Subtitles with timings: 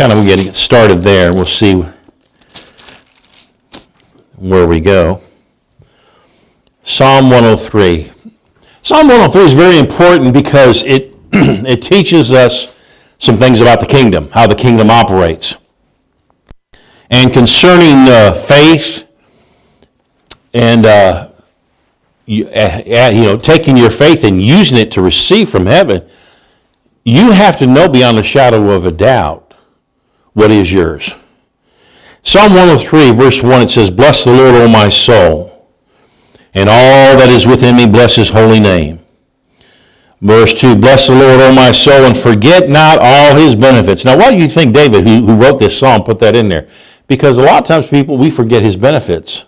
[0.00, 1.30] kind of getting started there.
[1.30, 1.84] We'll see
[4.36, 5.20] where we go.
[6.82, 8.10] Psalm 103.
[8.80, 12.78] Psalm 103 is very important because it, it teaches us
[13.18, 15.56] some things about the kingdom, how the kingdom operates.
[17.10, 19.06] And concerning uh, faith
[20.54, 21.28] and uh,
[22.24, 26.08] you, uh, you know taking your faith and using it to receive from heaven,
[27.04, 29.49] you have to know beyond a shadow of a doubt
[30.32, 31.14] what is yours.
[32.22, 35.66] Psalm 103, verse 1, it says, Bless the Lord, O my soul,
[36.52, 39.00] and all that is within me, bless his holy name.
[40.20, 44.04] Verse 2, Bless the Lord, O my soul, and forget not all his benefits.
[44.04, 46.68] Now, why do you think David, who, who wrote this psalm, put that in there?
[47.06, 49.44] Because a lot of times people, we forget his benefits.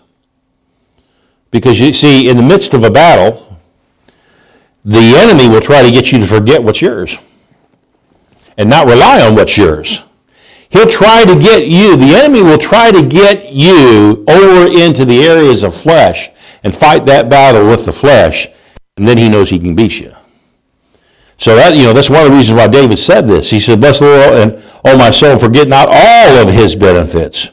[1.51, 3.59] Because you see, in the midst of a battle,
[4.83, 7.17] the enemy will try to get you to forget what's yours
[8.57, 10.03] and not rely on what's yours.
[10.73, 15.21] He'll try to get you, the enemy will try to get you over into the
[15.23, 16.31] areas of flesh
[16.63, 18.47] and fight that battle with the flesh,
[18.97, 20.11] and then he knows he can beat you.
[21.37, 23.51] So that, you know, that's one of the reasons why David said this.
[23.51, 27.51] He said, Bless the Lord, and oh my soul, forget not all of his benefits.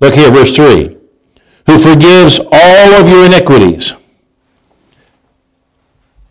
[0.00, 0.96] Look here, verse 3.
[1.66, 3.94] Who forgives all of your iniquities.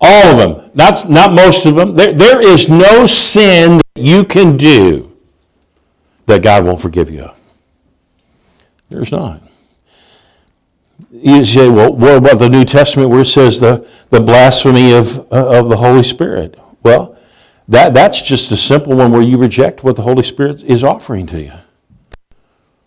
[0.02, 0.72] All of them.
[0.74, 1.96] Not, not most of them.
[1.96, 5.15] There, there is no sin that you can do
[6.26, 7.30] that God won't forgive you.
[8.90, 9.42] There's not.
[11.12, 15.20] You say, well, what about the New Testament where it says the, the blasphemy of,
[15.32, 16.60] uh, of the Holy Spirit?
[16.84, 17.18] Well,
[17.68, 21.26] that, that's just a simple one where you reject what the Holy Spirit is offering
[21.28, 21.54] to you.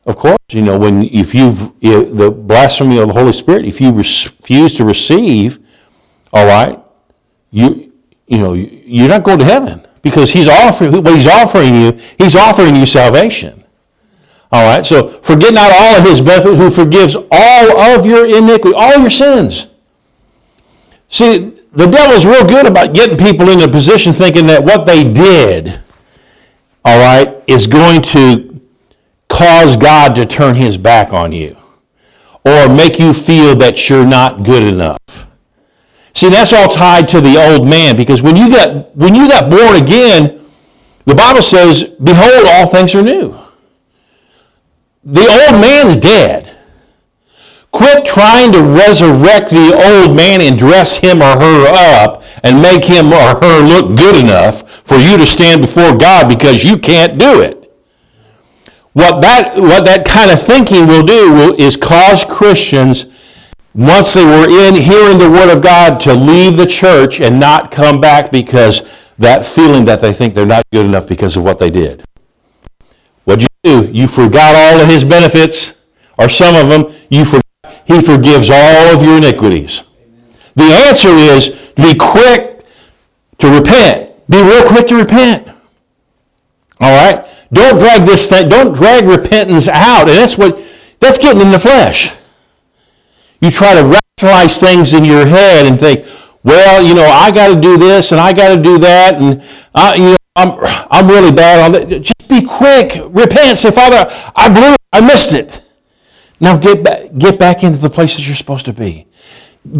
[0.06, 3.78] Of course, you know, when if you've if the blasphemy of the Holy Spirit, if
[3.78, 5.58] you refuse to receive,
[6.32, 6.80] all right,
[7.50, 7.92] you
[8.26, 12.36] you know you're not going to heaven because he's offering what he's offering you he's
[12.36, 13.64] offering you salvation.
[14.50, 18.74] All right so forget not all of his benefits who forgives all of your iniquity
[18.74, 19.68] all your sins.
[21.08, 25.04] See the devil's real good about getting people in a position thinking that what they
[25.04, 25.80] did
[26.84, 28.60] all right is going to
[29.28, 31.56] cause god to turn his back on you
[32.44, 35.27] or make you feel that you're not good enough
[36.18, 39.48] See, that's all tied to the old man because when you got when you got
[39.48, 40.44] born again,
[41.04, 43.38] the Bible says, "Behold, all things are new."
[45.04, 46.50] The old man's dead.
[47.70, 52.84] Quit trying to resurrect the old man and dress him or her up and make
[52.84, 57.16] him or her look good enough for you to stand before God because you can't
[57.16, 57.72] do it.
[58.92, 63.06] What that, what that kind of thinking will do will, is cause Christians
[63.78, 67.70] once they were in hearing the word of God to leave the church and not
[67.70, 68.82] come back because
[69.18, 72.02] that feeling that they think they're not good enough because of what they did.
[73.24, 73.92] What'd you do?
[73.92, 75.74] You forgot all of his benefits,
[76.18, 76.92] or some of them.
[77.08, 77.44] You forgot.
[77.84, 79.84] He forgives all of your iniquities.
[80.56, 82.66] The answer is be quick
[83.38, 84.10] to repent.
[84.28, 85.46] Be real quick to repent.
[86.80, 87.24] All right?
[87.52, 90.08] Don't drag this thing, don't drag repentance out.
[90.08, 90.60] And that's what
[90.98, 92.17] that's getting in the flesh.
[93.40, 96.06] You try to rationalize things in your head and think,
[96.42, 99.42] well, you know, I got to do this and I got to do that, and
[99.74, 101.88] I, you know, I'm, I'm really bad on that.
[101.88, 105.62] Just be quick, repent, say, Father, I blew it, I missed it.
[106.40, 109.06] Now get back, get back into the places you're supposed to be.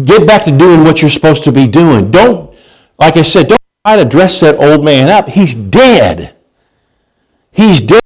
[0.03, 2.11] Get back to doing what you're supposed to be doing.
[2.11, 2.53] Don't,
[2.99, 5.29] like I said, don't try to dress that old man up.
[5.29, 6.35] He's dead.
[7.51, 8.01] He's dead.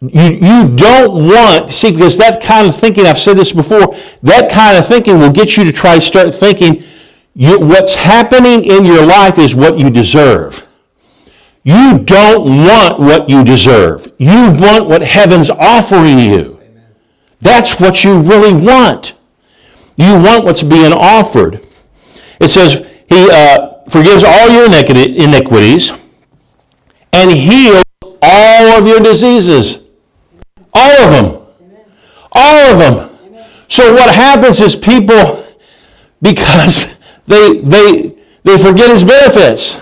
[0.00, 4.50] You, you don't want, see, because that kind of thinking, I've said this before, that
[4.50, 6.84] kind of thinking will get you to try to start thinking
[7.34, 10.66] you, what's happening in your life is what you deserve.
[11.64, 14.06] You don't want what you deserve.
[14.18, 16.60] You want what heaven's offering you.
[17.40, 19.18] That's what you really want.
[19.96, 21.66] You want what's being offered.
[22.40, 25.92] It says, He uh, forgives all your iniquities
[27.12, 27.84] and heals
[28.22, 29.85] all of your diseases.
[30.76, 31.46] All of them.
[32.32, 33.36] All of them.
[33.68, 35.42] So what happens is people,
[36.22, 36.96] because
[37.26, 39.80] they, they, they forget his benefits,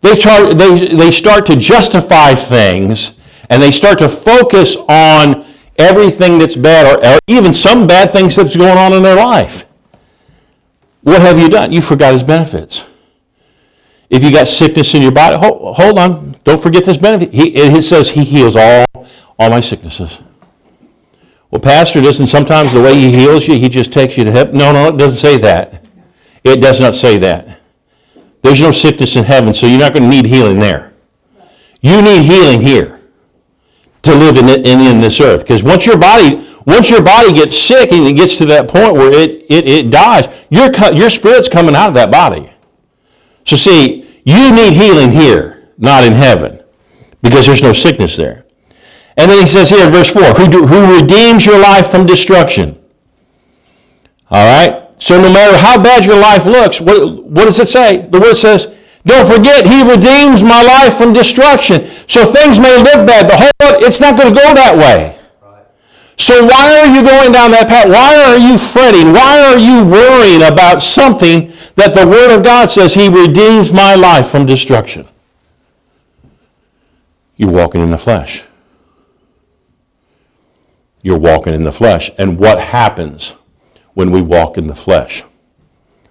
[0.00, 3.14] they, try, they, they start to justify things
[3.50, 5.44] and they start to focus on
[5.76, 9.66] everything that's bad or, or even some bad things that's going on in their life.
[11.02, 11.72] What have you done?
[11.72, 12.86] You forgot his benefits.
[14.08, 16.36] If you got sickness in your body, hold, hold on.
[16.44, 17.32] Don't forget this benefit.
[17.32, 18.84] He, it says he heals all
[19.40, 20.20] all my sicknesses.
[21.50, 24.58] Well, Pastor, doesn't sometimes the way he heals you, he just takes you to heaven?
[24.58, 25.82] No, no, it doesn't say that.
[26.44, 27.58] It does not say that.
[28.42, 30.92] There's no sickness in heaven, so you're not going to need healing there.
[31.80, 33.00] You need healing here
[34.02, 35.40] to live in, in, in this earth.
[35.40, 38.92] Because once your body once your body gets sick and it gets to that point
[38.92, 42.50] where it, it, it dies, your, your spirit's coming out of that body.
[43.46, 46.62] So see, you need healing here, not in heaven,
[47.22, 48.44] because there's no sickness there.
[49.20, 52.06] And then he says here in verse 4, who, do, who redeems your life from
[52.06, 52.80] destruction.
[54.30, 54.94] All right?
[54.98, 58.06] So no matter how bad your life looks, what, what does it say?
[58.06, 58.72] The word says,
[59.04, 61.90] don't forget, he redeems my life from destruction.
[62.08, 65.18] So things may look bad, but hold on, it's not going to go that way.
[66.16, 67.88] So why are you going down that path?
[67.88, 69.12] Why are you fretting?
[69.12, 73.94] Why are you worrying about something that the Word of God says He redeems my
[73.94, 75.06] life from destruction?
[77.36, 78.44] You're walking in the flesh.
[81.02, 82.10] You're walking in the flesh.
[82.18, 83.34] And what happens
[83.94, 85.24] when we walk in the flesh?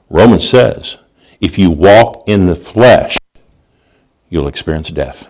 [0.10, 0.98] Romans says,
[1.40, 3.18] if you walk in the flesh,
[4.30, 5.28] you'll experience death.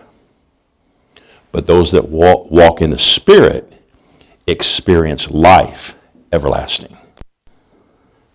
[1.52, 3.72] But those that walk, walk in the Spirit,
[4.46, 5.94] experience life
[6.32, 6.96] everlasting.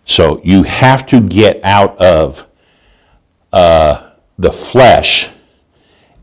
[0.05, 2.45] So you have to get out of
[3.51, 5.29] uh, the flesh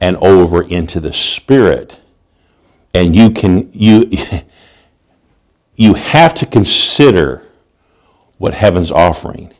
[0.00, 1.98] and over into the spirit.
[2.94, 4.10] And you can you
[5.74, 7.42] you have to consider
[8.38, 9.52] what heaven's offering.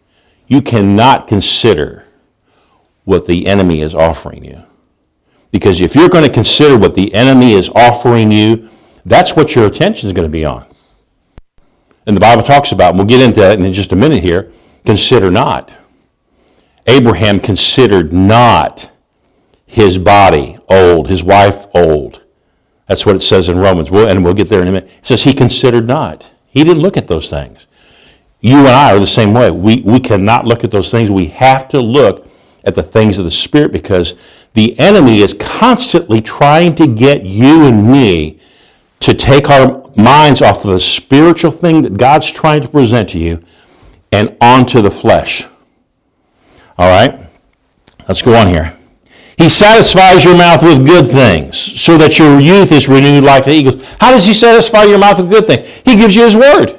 [0.46, 2.04] You cannot consider
[3.04, 4.62] what the enemy is offering you.
[5.50, 8.68] Because if you're going to consider what the enemy is offering you,
[9.04, 10.66] that's what your attention is going to be on.
[12.06, 14.50] And the Bible talks about, and we'll get into that in just a minute here,
[14.84, 15.72] consider not.
[16.86, 18.90] Abraham considered not
[19.66, 22.21] his body old, his wife old.
[22.92, 24.90] That's what it says in Romans, and we'll get there in a minute.
[24.98, 26.30] It says he considered not.
[26.50, 27.66] He didn't look at those things.
[28.42, 29.50] You and I are the same way.
[29.50, 31.10] We, we cannot look at those things.
[31.10, 32.28] We have to look
[32.64, 34.14] at the things of the Spirit because
[34.52, 38.38] the enemy is constantly trying to get you and me
[39.00, 43.18] to take our minds off of the spiritual thing that God's trying to present to
[43.18, 43.42] you
[44.12, 45.46] and onto the flesh.
[46.76, 47.26] All right?
[48.06, 48.76] Let's go on here.
[49.38, 53.52] He satisfies your mouth with good things so that your youth is renewed like the
[53.52, 53.82] eagles.
[54.00, 55.69] How does he satisfy your mouth with good things?
[55.84, 56.79] He gives you his word.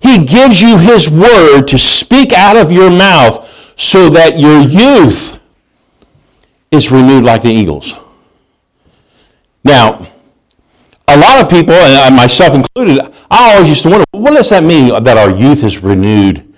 [0.00, 5.40] He gives you his word to speak out of your mouth so that your youth
[6.70, 7.94] is renewed like the eagles.
[9.64, 10.06] Now,
[11.08, 13.00] a lot of people, and myself included,
[13.30, 16.54] I always used to wonder, what does that mean that our youth is renewed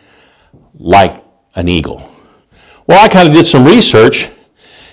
[0.74, 1.24] like
[1.54, 2.10] an eagle?
[2.86, 4.28] Well, I kind of did some research,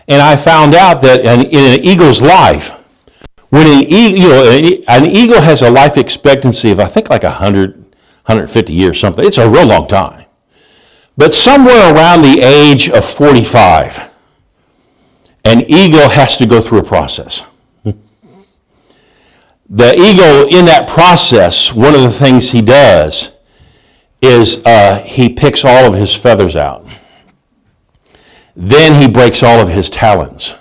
[0.08, 2.72] and I found out that in an eagle's life,
[3.50, 7.24] when an eagle, you know, an eagle has a life expectancy of, I think, like
[7.24, 9.26] 100, 150 years, something.
[9.26, 10.26] It's a real long time.
[11.16, 14.10] But somewhere around the age of 45,
[15.46, 17.44] an eagle has to go through a process
[19.70, 23.32] the eagle, in that process, one of the things he does
[24.22, 26.86] is uh, he picks all of his feathers out.
[28.60, 30.56] Then he breaks all of his talons.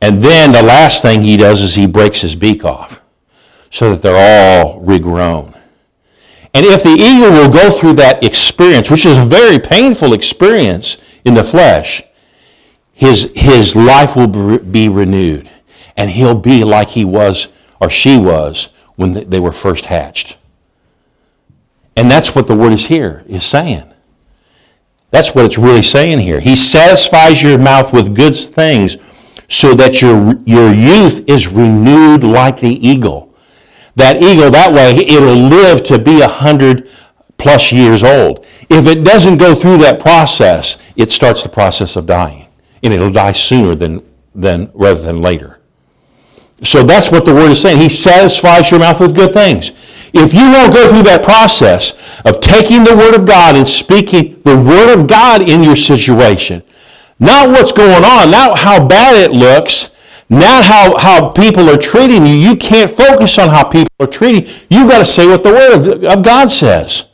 [0.00, 3.02] And then the last thing he does is he breaks his beak off
[3.68, 5.54] so that they're all regrown.
[6.54, 10.96] And if the eagle will go through that experience, which is a very painful experience
[11.26, 12.02] in the flesh,
[12.94, 15.50] his, his life will be renewed
[15.94, 17.48] and he'll be like he was
[17.80, 20.38] or she was when they were first hatched.
[21.94, 23.87] And that's what the word is here, is saying.
[25.10, 26.40] That's what it's really saying here.
[26.40, 28.98] He satisfies your mouth with good things
[29.48, 33.34] so that your, your youth is renewed like the eagle.
[33.96, 36.88] That eagle, that way, it'll live to be a hundred
[37.38, 38.46] plus years old.
[38.68, 42.48] If it doesn't go through that process, it starts the process of dying.
[42.82, 45.58] And it'll die sooner than, than rather than later.
[46.64, 47.78] So that's what the word is saying.
[47.78, 49.72] He satisfies your mouth with good things.
[50.14, 51.92] If you won't go through that process
[52.24, 56.62] of taking the word of God and speaking the word of God in your situation,
[57.18, 59.94] not what's going on, not how bad it looks,
[60.30, 62.34] not how, how people are treating you.
[62.34, 64.54] You can't focus on how people are treating you.
[64.70, 67.08] You've got to say what the word of, of God says.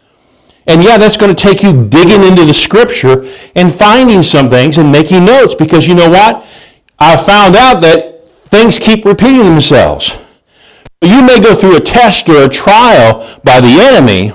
[0.66, 4.78] And yeah, that's going to take you digging into the scripture and finding some things
[4.78, 6.46] and making notes because you know what?
[6.98, 10.16] I found out that things keep repeating themselves.
[11.04, 14.32] You may go through a test or a trial by the enemy,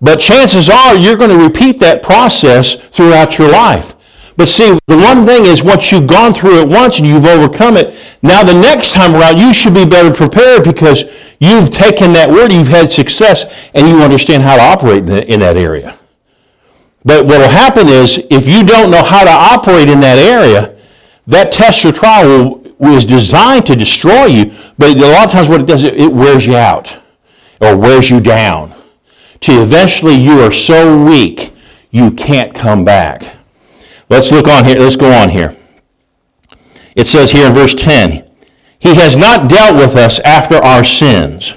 [0.00, 3.94] but chances are you're going to repeat that process throughout your life.
[4.36, 7.76] But see, the one thing is once you've gone through it once and you've overcome
[7.76, 11.04] it, now the next time around you should be better prepared because
[11.38, 13.44] you've taken that word, you've had success,
[13.74, 15.98] and you understand how to operate in that area.
[17.04, 20.76] But what will happen is if you don't know how to operate in that area,
[21.26, 25.60] That test or trial was designed to destroy you, but a lot of times what
[25.60, 26.98] it does, it wears you out
[27.60, 28.74] or wears you down.
[29.40, 31.52] To eventually you are so weak,
[31.90, 33.36] you can't come back.
[34.08, 34.76] Let's look on here.
[34.76, 35.56] Let's go on here.
[36.96, 38.28] It says here in verse 10,
[38.78, 41.56] He has not dealt with us after our sins,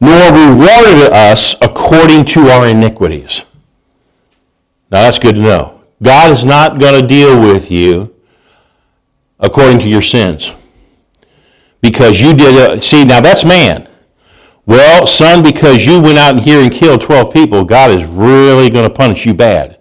[0.00, 3.44] nor rewarded us according to our iniquities.
[4.90, 5.84] Now that's good to know.
[6.02, 8.14] God is not going to deal with you
[9.40, 10.52] according to your sins.
[11.80, 13.88] Because you did, a, see, now that's man.
[14.66, 18.86] Well, son, because you went out here and killed 12 people, God is really going
[18.86, 19.78] to punish you bad.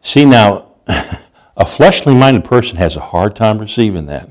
[0.00, 0.74] See, now,
[1.56, 4.28] a fleshly minded person has a hard time receiving that.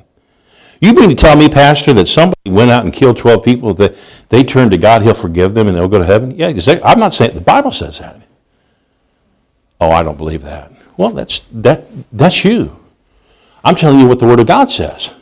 [0.80, 3.96] You mean to tell me, Pastor, that somebody went out and killed 12 people, that
[4.30, 6.32] they turn to God, He'll forgive them, and they'll go to heaven?
[6.32, 6.84] Yeah, exactly.
[6.84, 8.20] I'm not saying, the Bible says that.
[9.80, 10.72] Oh, I don't believe that.
[11.02, 12.80] Well, that's, that, that's you.
[13.64, 15.16] I'm telling you what the Word of God says.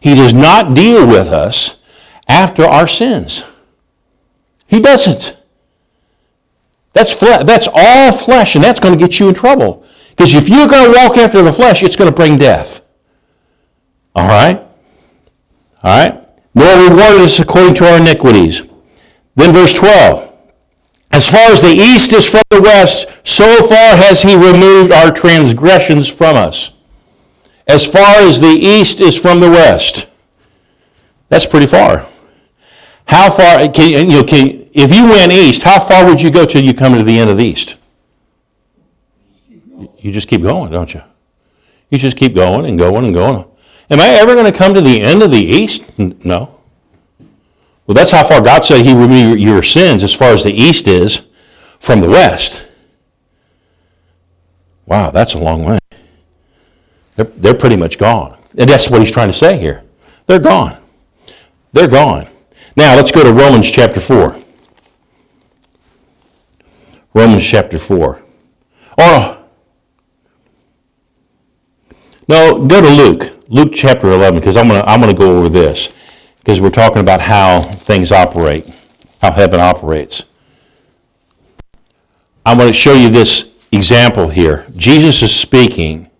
[0.00, 1.76] He does not deal with us
[2.26, 3.44] after our sins.
[4.66, 5.36] He doesn't.
[6.94, 9.84] That's, fle- that's all flesh, and that's going to get you in trouble.
[10.08, 12.80] Because if you're going to walk after the flesh, it's going to bring death.
[14.14, 14.56] All right?
[15.82, 16.26] All right?
[16.54, 18.62] Nor rewarded us according to our iniquities.
[19.34, 20.33] Then verse 12.
[21.14, 25.12] As far as the east is from the west, so far has he removed our
[25.12, 26.72] transgressions from us.
[27.68, 30.08] As far as the east is from the west.
[31.28, 32.08] That's pretty far.
[33.06, 36.44] How far, can, you know, can, if you went east, how far would you go
[36.44, 37.76] till you come to the end of the east?
[40.00, 41.02] You just keep going, don't you?
[41.90, 43.44] You just keep going and going and going.
[43.88, 45.96] Am I ever going to come to the end of the east?
[45.96, 46.53] No.
[47.86, 50.88] Well, that's how far God said He removed your sins as far as the east
[50.88, 51.22] is
[51.78, 52.64] from the west.
[54.86, 55.78] Wow, that's a long way.
[57.16, 58.38] They're, they're pretty much gone.
[58.56, 59.84] And that's what He's trying to say here.
[60.26, 60.78] They're gone.
[61.72, 62.28] They're gone.
[62.76, 64.40] Now, let's go to Romans chapter 4.
[67.12, 68.22] Romans chapter 4.
[68.98, 69.44] Oh,
[72.26, 73.34] no, go to Luke.
[73.48, 75.90] Luke chapter 11, because I'm going to I'm going to go over this
[76.44, 78.68] because we're talking about how things operate,
[79.22, 80.24] how heaven operates.
[82.44, 84.66] I'm going to show you this example here.
[84.76, 86.10] Jesus is speaking,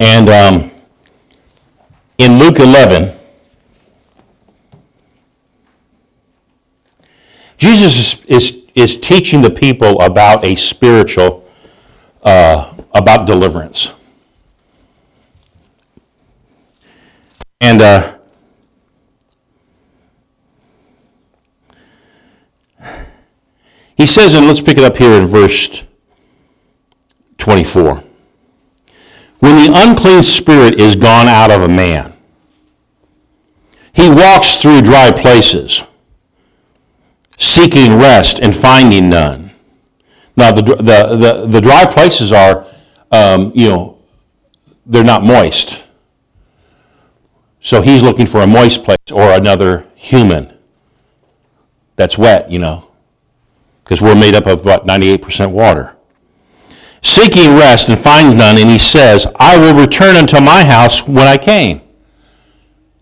[0.00, 0.70] and um,
[2.16, 3.14] in Luke 11,
[7.58, 11.46] Jesus is, is, is teaching the people about a spiritual,
[12.22, 13.92] uh, about deliverance.
[17.64, 18.18] And uh,
[23.96, 25.82] he says, and let's pick it up here in verse
[27.38, 28.04] 24.
[29.38, 32.12] When the unclean spirit is gone out of a man,
[33.94, 35.84] he walks through dry places,
[37.38, 39.52] seeking rest and finding none.
[40.36, 42.66] Now, the, the, the, the dry places are,
[43.10, 43.98] um, you know,
[44.84, 45.83] they're not moist.
[47.64, 50.52] So he's looking for a moist place or another human
[51.96, 52.90] that's wet, you know,
[53.82, 55.96] because we're made up of about 98% water.
[57.00, 61.26] Seeking rest and finds none, and he says, I will return unto my house when
[61.26, 61.80] I came.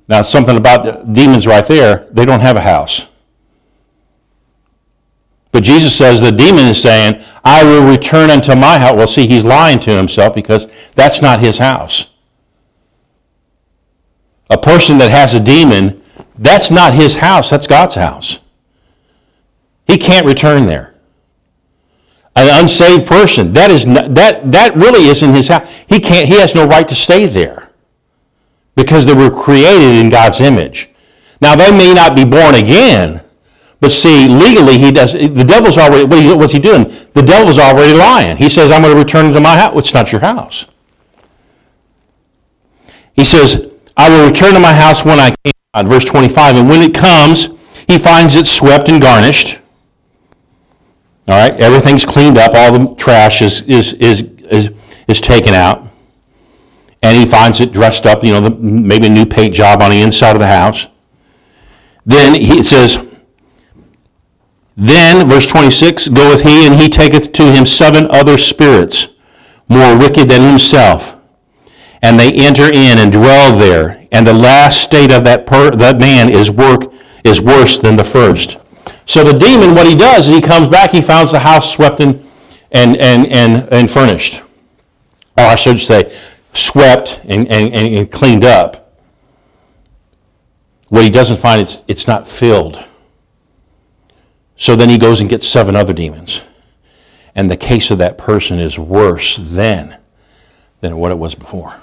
[0.07, 3.09] Now, something about demons right there, they don't have a house.
[5.51, 8.95] But Jesus says the demon is saying, I will return unto my house.
[8.95, 12.12] Well, see, he's lying to himself because that's not his house
[14.53, 16.03] a person that has a demon,
[16.37, 18.39] that's not his house, that's God's house.
[19.87, 20.95] He can't return there.
[22.37, 25.69] An unsaved person, that is not, that that really isn't his house.
[25.87, 27.71] He can't he has no right to stay there.
[28.75, 30.91] Because they were created in God's image.
[31.41, 33.23] Now they may not be born again,
[33.81, 36.05] but see, legally he does the devil's already
[36.35, 36.85] what's he doing?
[37.15, 38.37] The devil's already lying.
[38.37, 39.79] He says, I'm going to return to my house.
[39.79, 40.67] It's not your house.
[43.15, 45.87] He says, I will return to my house when I can.
[45.87, 46.57] Verse 25.
[46.57, 47.49] And when it comes,
[47.89, 49.59] he finds it swept and garnished.
[51.29, 52.53] All right, everything's cleaned up.
[52.55, 54.71] All the trash is, is, is, is,
[55.09, 55.89] is taken out.
[57.03, 59.91] And he finds it dressed up, you know, the, maybe a new paint job on
[59.91, 60.89] the inside of the house.
[62.05, 63.07] Then he says,
[64.77, 69.09] Then, verse 26, goeth he, and he taketh to him seven other spirits,
[69.69, 71.22] more wicked than himself
[72.03, 74.07] and they enter in and dwell there.
[74.11, 76.93] And the last state of that, per, that man is, work,
[77.25, 78.59] is worse than the first.
[79.07, 82.01] So the demon, what he does is he comes back, he finds the house swept
[82.01, 82.25] and,
[82.73, 84.43] and, and, and, and furnished.
[85.37, 86.17] Or I should say,
[86.53, 88.99] swept and, and, and cleaned up.
[90.89, 92.85] What he doesn't find, it's, it's not filled.
[94.57, 96.43] So then he goes and gets seven other demons.
[97.35, 99.99] And the case of that person is worse then
[100.81, 101.77] than what it was before.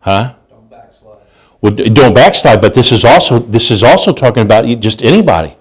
[0.00, 0.34] Huh?
[0.48, 1.18] Don't backslide.
[1.60, 5.56] Well, don't backslide, but this is also this is also talking about just anybody,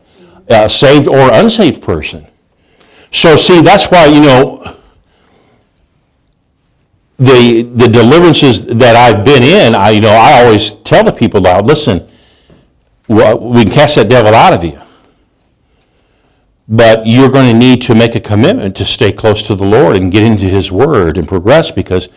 [0.49, 2.27] uh, saved or unsaved person.
[3.11, 4.77] So see, that's why you know
[7.17, 9.75] the the deliverances that I've been in.
[9.75, 12.07] I you know I always tell the people loud, listen,
[13.07, 14.79] we can cast that devil out of you,
[16.67, 19.95] but you're going to need to make a commitment to stay close to the Lord
[19.95, 22.09] and get into His Word and progress because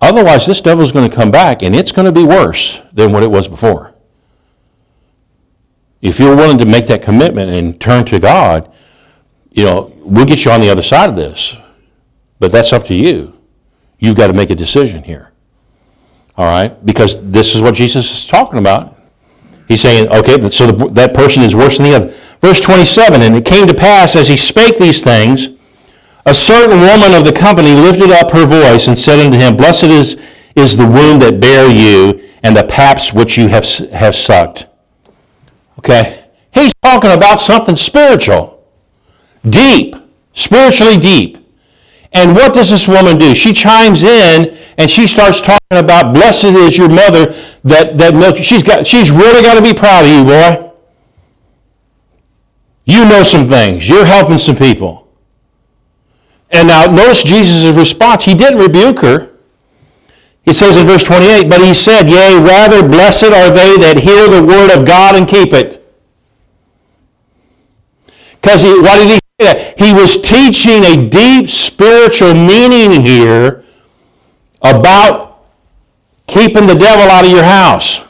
[0.00, 3.12] otherwise this devil is going to come back and it's going to be worse than
[3.12, 3.94] what it was before.
[6.00, 8.72] If you're willing to make that commitment and turn to God,
[9.50, 11.56] you know, we'll get you on the other side of this.
[12.38, 13.38] But that's up to you.
[13.98, 15.32] You've got to make a decision here.
[16.36, 16.84] All right?
[16.86, 18.96] Because this is what Jesus is talking about.
[19.68, 22.16] He's saying, okay, so the, that person is worse than the other.
[22.40, 25.50] Verse 27 And it came to pass as he spake these things,
[26.26, 29.84] a certain woman of the company lifted up her voice and said unto him, Blessed
[29.84, 30.20] is,
[30.54, 34.66] is the womb that bare you, and the paps which you have, have sucked.
[35.78, 36.24] Okay?
[36.52, 38.64] He's talking about something spiritual,
[39.48, 39.94] deep,
[40.32, 41.38] spiritually deep.
[42.12, 43.34] And what does this woman do?
[43.34, 47.26] She chimes in and she starts talking about, Blessed is your mother
[47.62, 48.36] that, that milk.
[48.38, 50.72] She's, got, she's really got to be proud of you, boy.
[52.84, 53.88] You know some things.
[53.88, 55.09] You're helping some people.
[56.52, 58.24] And now notice Jesus' response.
[58.24, 59.30] He didn't rebuke her.
[60.44, 64.28] He says in verse 28, But he said, Yea, rather blessed are they that hear
[64.28, 65.76] the word of God and keep it.
[68.40, 69.78] Because why did he say that?
[69.78, 73.64] He was teaching a deep spiritual meaning here
[74.62, 75.44] about
[76.26, 78.02] keeping the devil out of your house.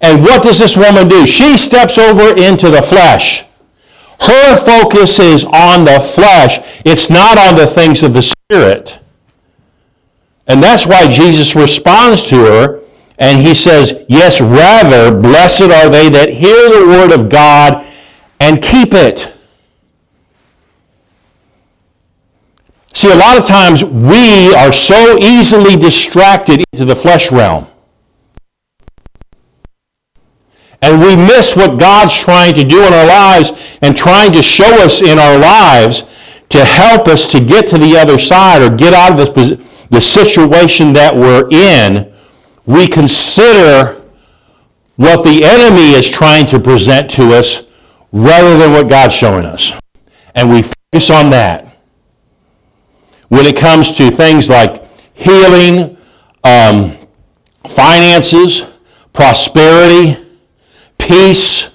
[0.00, 1.26] And what does this woman do?
[1.26, 3.44] She steps over into the flesh.
[4.20, 6.58] Her focus is on the flesh.
[6.84, 8.98] It's not on the things of the Spirit.
[10.46, 12.80] And that's why Jesus responds to her
[13.18, 17.84] and he says, Yes, rather, blessed are they that hear the word of God
[18.40, 19.32] and keep it.
[22.94, 27.66] See, a lot of times we are so easily distracted into the flesh realm.
[30.80, 34.72] And we miss what God's trying to do in our lives and trying to show
[34.84, 36.04] us in our lives
[36.50, 39.58] to help us to get to the other side or get out of this,
[39.90, 42.12] the situation that we're in.
[42.64, 44.02] We consider
[44.96, 47.68] what the enemy is trying to present to us
[48.12, 49.72] rather than what God's showing us.
[50.34, 51.76] And we focus on that.
[53.28, 55.96] When it comes to things like healing,
[56.44, 56.96] um,
[57.66, 58.64] finances,
[59.12, 60.27] prosperity,
[61.08, 61.70] peace,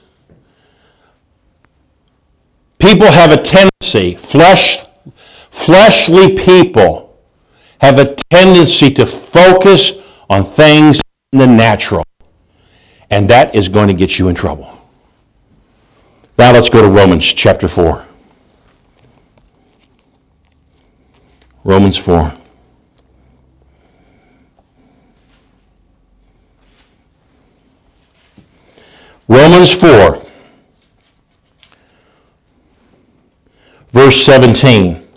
[2.78, 4.86] people have a tendency, flesh,
[5.50, 7.20] fleshly people
[7.82, 9.94] have a tendency to focus
[10.30, 12.04] on things in the natural.
[13.10, 14.70] And that is going to get you in trouble.
[16.38, 18.06] Now let's go to Romans chapter 4.
[21.64, 22.34] Romans 4.
[29.28, 30.22] Romans 4,
[33.90, 35.08] verse 17.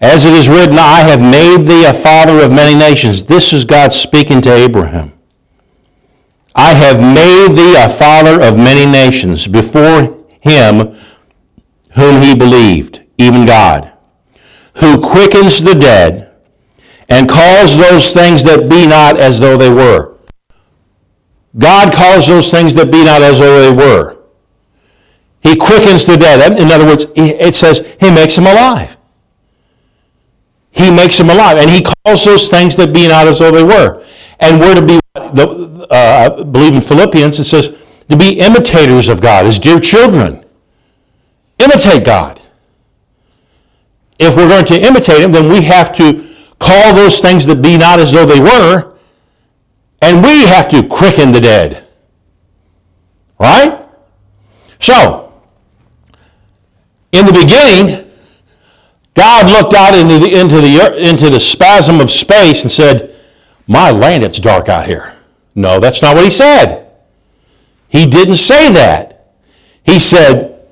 [0.00, 3.22] As it is written, I have made thee a father of many nations.
[3.22, 5.12] This is God speaking to Abraham.
[6.56, 10.96] I have made thee a father of many nations before him
[11.92, 13.92] whom he believed, even God,
[14.76, 16.32] who quickens the dead
[17.08, 20.16] and calls those things that be not as though they were.
[21.58, 24.18] God calls those things that be not as though they were.
[25.42, 26.58] He quickens the dead.
[26.58, 28.96] In other words, it says he makes them alive.
[30.70, 31.56] He makes them alive.
[31.56, 34.04] And he calls those things that be not as though they were.
[34.38, 37.74] And we're to be, uh, I believe in Philippians, it says,
[38.08, 40.44] to be imitators of God as dear children.
[41.58, 42.40] Imitate God.
[44.18, 47.76] If we're going to imitate him, then we have to call those things that be
[47.76, 48.89] not as though they were,
[50.02, 51.86] and we have to quicken the dead.
[53.38, 53.86] Right?
[54.78, 55.32] So,
[57.12, 58.10] in the beginning,
[59.14, 63.16] God looked out into the, into the, into the spasm of space and said,
[63.66, 65.14] My land, it's dark out here.
[65.54, 66.90] No, that's not what he said.
[67.88, 69.34] He didn't say that.
[69.84, 70.66] He said,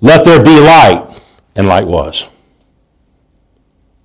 [0.00, 1.20] Let there be light,
[1.56, 2.28] and light was.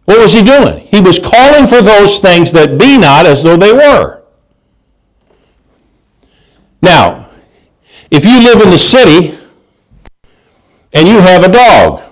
[0.05, 0.79] What was he doing?
[0.87, 4.22] He was calling for those things that be not as though they were.
[6.83, 7.29] Now,
[8.11, 9.39] if you live in the city
[10.91, 12.03] and you have a dog,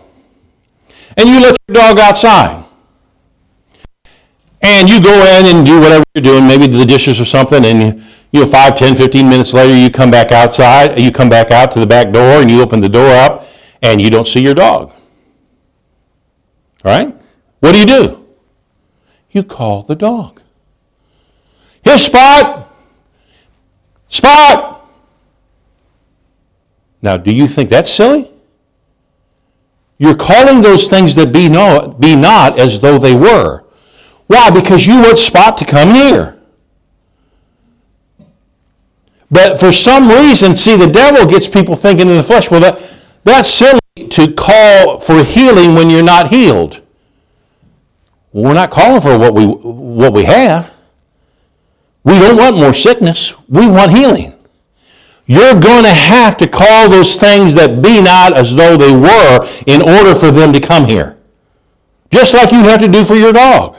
[1.17, 2.65] and you let your dog outside,
[4.62, 8.01] and you go in and do whatever you're doing, maybe the dishes or something, and
[8.31, 11.73] you, know, 5, 10, 15 minutes later, you come back outside, you come back out
[11.73, 13.47] to the back door, and you open the door up,
[13.81, 14.91] and you don't see your dog.
[16.86, 17.13] All right?
[17.60, 18.25] What do you do?
[19.31, 20.41] You call the dog.
[21.84, 22.70] Here, Spot!
[24.12, 24.88] Spot!
[27.02, 28.30] Now, do you think that's silly?
[29.97, 33.63] You're calling those things that be, no, be not as though they were.
[34.28, 34.52] Why?
[34.52, 36.38] Because you want Spot to come here.
[39.32, 42.84] But for some reason, see, the devil gets people thinking in the flesh, well, that,
[43.24, 46.82] that's silly to call for healing when you're not healed.
[48.34, 50.70] Well, we're not calling for what we, what we have.
[52.03, 53.33] We don't want more sickness.
[53.47, 54.33] We want healing.
[55.25, 59.47] You're going to have to call those things that be not as though they were
[59.67, 61.17] in order for them to come here.
[62.09, 63.77] Just like you have to do for your dog.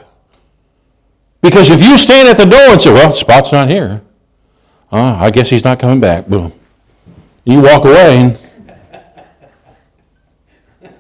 [1.43, 4.01] Because if you stand at the door and say, well, Spot's not here,
[4.93, 6.53] oh, I guess he's not coming back, boom.
[7.45, 8.39] You walk away and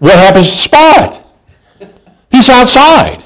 [0.00, 1.24] what happens to Spot?
[2.30, 3.21] He's outside.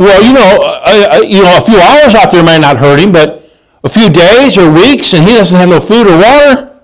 [0.00, 2.98] Well, you know, uh, uh, you know, a few hours out there may not hurt
[2.98, 3.50] him, but
[3.84, 6.80] a few days or weeks and he doesn't have no food or water,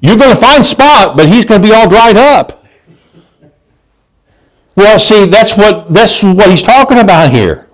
[0.00, 2.64] you're going to find Spot, but he's going to be all dried up.
[4.74, 7.68] Well, see, that's what that's what he's talking about here.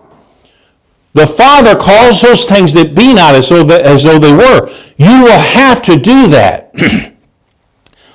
[1.13, 4.69] The Father calls those things that be not as though, as though they were.
[4.97, 6.75] You will have to do that.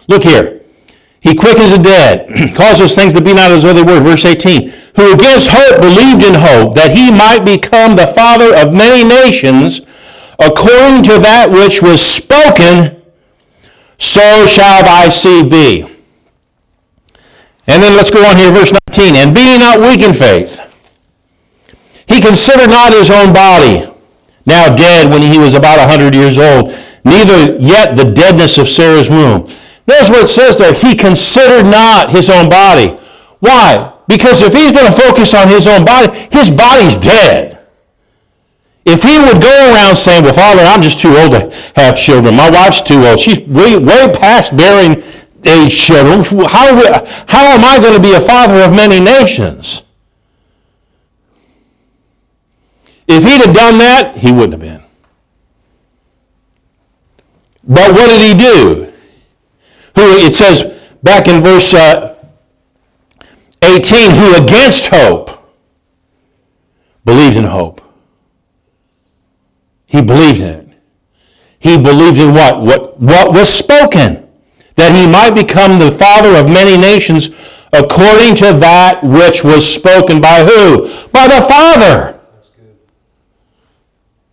[0.10, 0.55] Look here.
[1.26, 4.00] He quickens the dead, those things to be not as though they were.
[4.00, 4.70] Verse 18.
[4.96, 9.82] Who against hope believed in hope that he might become the father of many nations,
[10.38, 13.02] according to that which was spoken,
[13.98, 15.82] so shall thy seed be.
[17.66, 19.16] And then let's go on here, verse 19.
[19.16, 20.62] And being not weak in faith,
[22.08, 23.92] he considered not his own body,
[24.46, 26.70] now dead when he was about a hundred years old,
[27.04, 29.50] neither yet the deadness of Sarah's womb.
[29.88, 30.74] Notice what it says there.
[30.74, 32.98] He considered not his own body.
[33.40, 33.94] Why?
[34.08, 37.56] Because if he's going to focus on his own body, his body's dead.
[38.86, 42.36] If he would go around saying, well, Father, I'm just too old to have children.
[42.36, 43.20] My wife's too old.
[43.20, 45.02] She's way, way past bearing
[45.44, 46.24] age children.
[46.46, 49.84] How, how am I going to be a father of many nations?
[53.08, 54.84] If he'd have done that, he wouldn't have been.
[57.64, 58.85] But what did he do?
[59.96, 60.64] Who it says
[61.04, 62.16] back in verse uh,
[63.62, 65.32] 18, who against hope
[67.04, 67.82] believed in hope.
[69.86, 70.70] He believed in it.
[71.60, 72.62] He believed in what?
[72.62, 74.28] What, what was spoken.
[74.76, 77.30] That he might become the father of many nations
[77.72, 80.88] according to that which was spoken by who?
[81.10, 82.20] By the Father.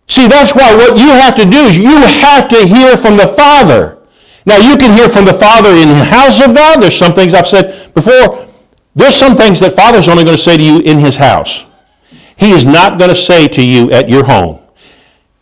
[0.07, 3.27] See, that's why what you have to do is you have to hear from the
[3.27, 3.99] Father.
[4.45, 6.81] Now, you can hear from the Father in the house of God.
[6.81, 8.47] There's some things I've said before.
[8.95, 11.65] There's some things that Father's only going to say to you in his house.
[12.35, 14.59] He is not going to say to you at your home.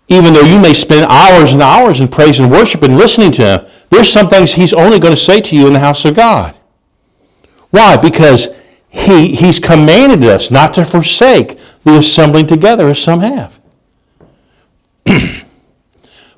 [0.08, 3.42] Even though you may spend hours and hours in praise and worship and listening to
[3.42, 6.16] him, there's some things he's only going to say to you in the house of
[6.16, 6.56] God.
[7.70, 7.98] Why?
[7.98, 8.50] Because
[8.90, 13.60] he, he's commanded us not to forsake the assembling together as some have.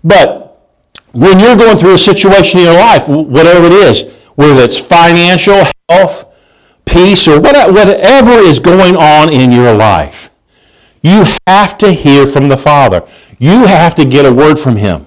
[0.03, 0.42] but
[1.13, 5.63] when you're going through a situation in your life, whatever it is, whether it's financial,
[5.89, 6.25] health,
[6.85, 10.31] peace, or whatever is going on in your life,
[11.03, 13.07] you have to hear from the Father.
[13.37, 15.05] You have to get a word from Him.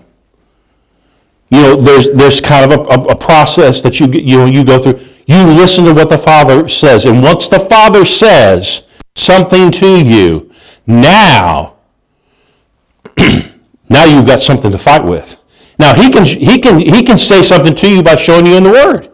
[1.51, 5.01] You know, there's, there's kind of a, a, process that you, you, you go through.
[5.27, 7.05] You listen to what the Father says.
[7.05, 10.53] And once the Father says something to you,
[10.87, 11.77] now,
[13.89, 15.41] now you've got something to fight with.
[15.79, 18.65] Now, he can, he, can, he can say something to you by showing you in
[18.65, 19.11] the Word.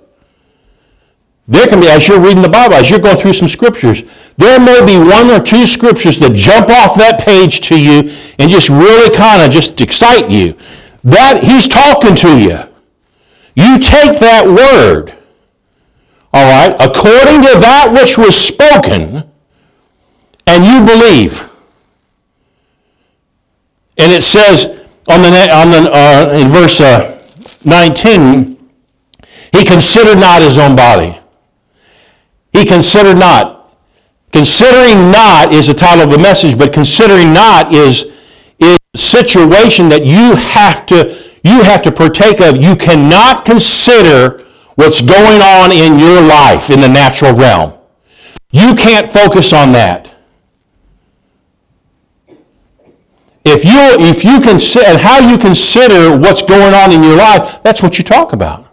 [1.49, 4.05] There can be, as you're reading the Bible, as you're going through some scriptures,
[4.37, 8.51] there may be one or two scriptures that jump off that page to you and
[8.51, 10.57] just really kind of just excite you.
[11.03, 12.59] That he's talking to you.
[13.55, 15.13] You take that word,
[16.33, 19.29] all right, according to that which was spoken,
[20.47, 21.51] and you believe.
[23.99, 27.21] And it says on the, on the uh, in verse uh,
[27.65, 28.59] 19,
[29.53, 31.19] he considered not his own body.
[32.53, 33.75] He considered not.
[34.33, 38.11] Considering not is the title of the message, but considering not is,
[38.59, 42.63] is a situation that you have to you have to partake of.
[42.63, 44.45] You cannot consider
[44.77, 47.75] what's going on in your life in the natural realm.
[48.53, 50.12] You can't focus on that.
[53.45, 57.63] If you if you consider and how you consider what's going on in your life,
[57.63, 58.69] that's what you talk about.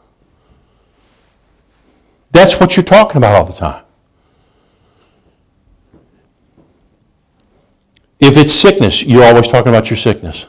[2.31, 3.83] That's what you're talking about all the time.
[8.19, 10.45] If it's sickness, you're always talking about your sickness.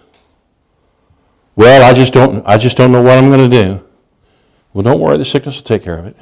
[1.57, 3.87] Well, I just don't I just don't know what I'm going to do.
[4.73, 6.17] Well, don't worry, the sickness will take care of it.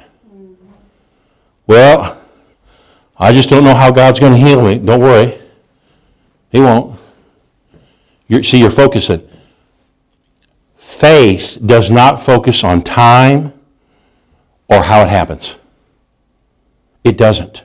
[1.67, 2.19] Well,
[3.17, 4.79] I just don't know how God's going to heal me.
[4.79, 5.39] Don't worry.
[6.51, 6.98] He won't.
[8.29, 9.27] You're, see, you're focusing.
[10.77, 13.51] Faith does not focus on time
[14.69, 15.57] or how it happens.
[17.03, 17.63] It doesn't.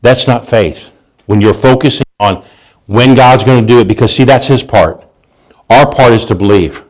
[0.00, 0.92] That's not faith.
[1.26, 2.44] When you're focusing on
[2.86, 5.02] when God's going to do it, because see, that's His part.
[5.70, 6.84] Our part is to believe.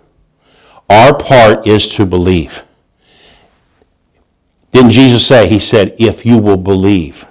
[0.90, 2.62] Our part is to believe.
[4.72, 7.24] Didn't Jesus say, He said, if you will believe,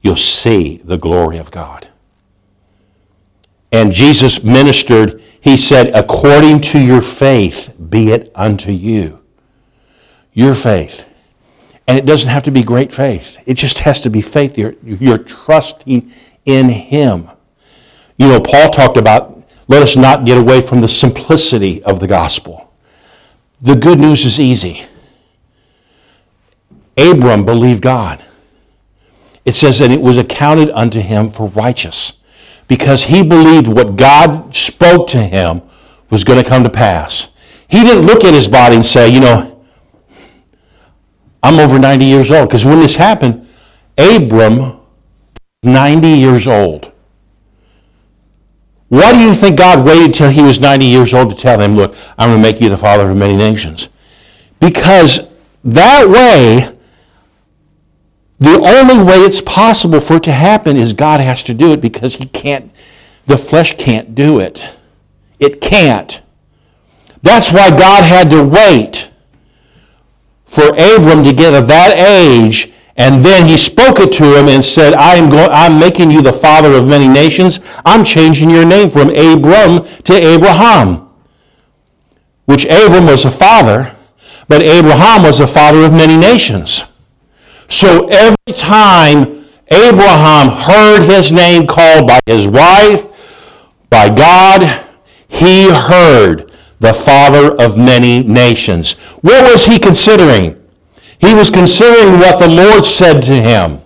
[0.00, 1.89] you'll see the glory of God.
[3.72, 9.22] And Jesus ministered, He said, according to your faith, be it unto you.
[10.32, 11.04] Your faith.
[11.86, 13.42] And it doesn't have to be great faith.
[13.46, 14.56] It just has to be faith.
[14.56, 16.12] You're, you're trusting
[16.44, 17.30] in Him.
[18.16, 22.08] You know, Paul talked about let us not get away from the simplicity of the
[22.08, 22.74] gospel.
[23.62, 24.84] The good news is easy.
[26.96, 28.24] Abram believed God.
[29.44, 32.14] It says that it was accounted unto him for righteous
[32.70, 35.60] because he believed what God spoke to him
[36.08, 37.28] was going to come to pass.
[37.66, 39.66] He didn't look at his body and say, you know,
[41.42, 42.48] I'm over 90 years old.
[42.48, 43.48] Because when this happened,
[43.98, 44.78] Abram,
[45.64, 46.92] 90 years old.
[48.86, 51.74] Why do you think God waited till he was 90 years old to tell him,
[51.74, 53.88] look, I'm going to make you the father of many nations?
[54.60, 55.28] Because
[55.64, 56.78] that way,
[58.40, 61.80] the only way it's possible for it to happen is God has to do it
[61.80, 62.72] because he can't,
[63.26, 64.66] the flesh can't do it.
[65.38, 66.20] It can't.
[67.22, 69.10] That's why God had to wait
[70.46, 74.64] for Abram to get of that age and then he spoke it to him and
[74.64, 77.60] said, I am going, I'm making you the father of many nations.
[77.84, 81.08] I'm changing your name from Abram to Abraham.
[82.44, 83.96] Which Abram was a father,
[84.48, 86.84] but Abraham was a father of many nations.
[87.70, 93.06] So every time Abraham heard his name called by his wife,
[93.88, 94.86] by God,
[95.28, 98.94] he heard the father of many nations.
[99.22, 100.60] What was he considering?
[101.18, 103.78] He was considering what the Lord said to him.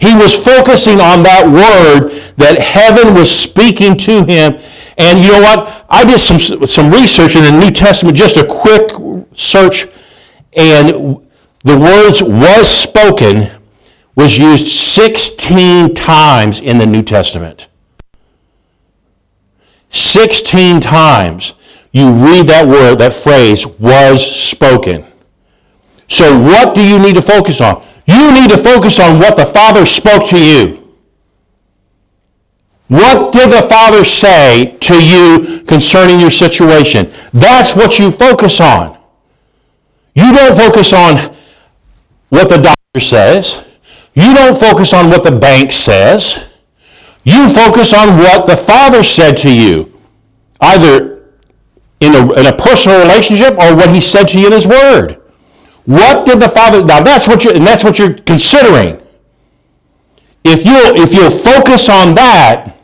[0.00, 4.58] He was focusing on that word that heaven was speaking to him.
[4.98, 5.86] And you know what?
[5.88, 8.90] I did some, some research in the New Testament, just a quick
[9.34, 9.86] search,
[10.54, 11.21] and
[11.62, 13.50] the words was spoken
[14.14, 17.68] was used 16 times in the New Testament.
[19.90, 21.54] 16 times
[21.92, 25.04] you read that word, that phrase, was spoken.
[26.08, 27.84] So, what do you need to focus on?
[28.06, 30.94] You need to focus on what the Father spoke to you.
[32.88, 37.10] What did the Father say to you concerning your situation?
[37.32, 38.98] That's what you focus on.
[40.14, 41.34] You don't focus on
[42.32, 43.62] what the doctor says.
[44.14, 46.48] You don't focus on what the bank says.
[47.24, 50.00] You focus on what the Father said to you,
[50.62, 51.28] either
[52.00, 55.20] in a, in a personal relationship or what He said to you in His Word.
[55.84, 59.02] What did the Father, now that's what you're, and that's what you're considering.
[60.42, 62.78] If you'll, if you'll focus on that,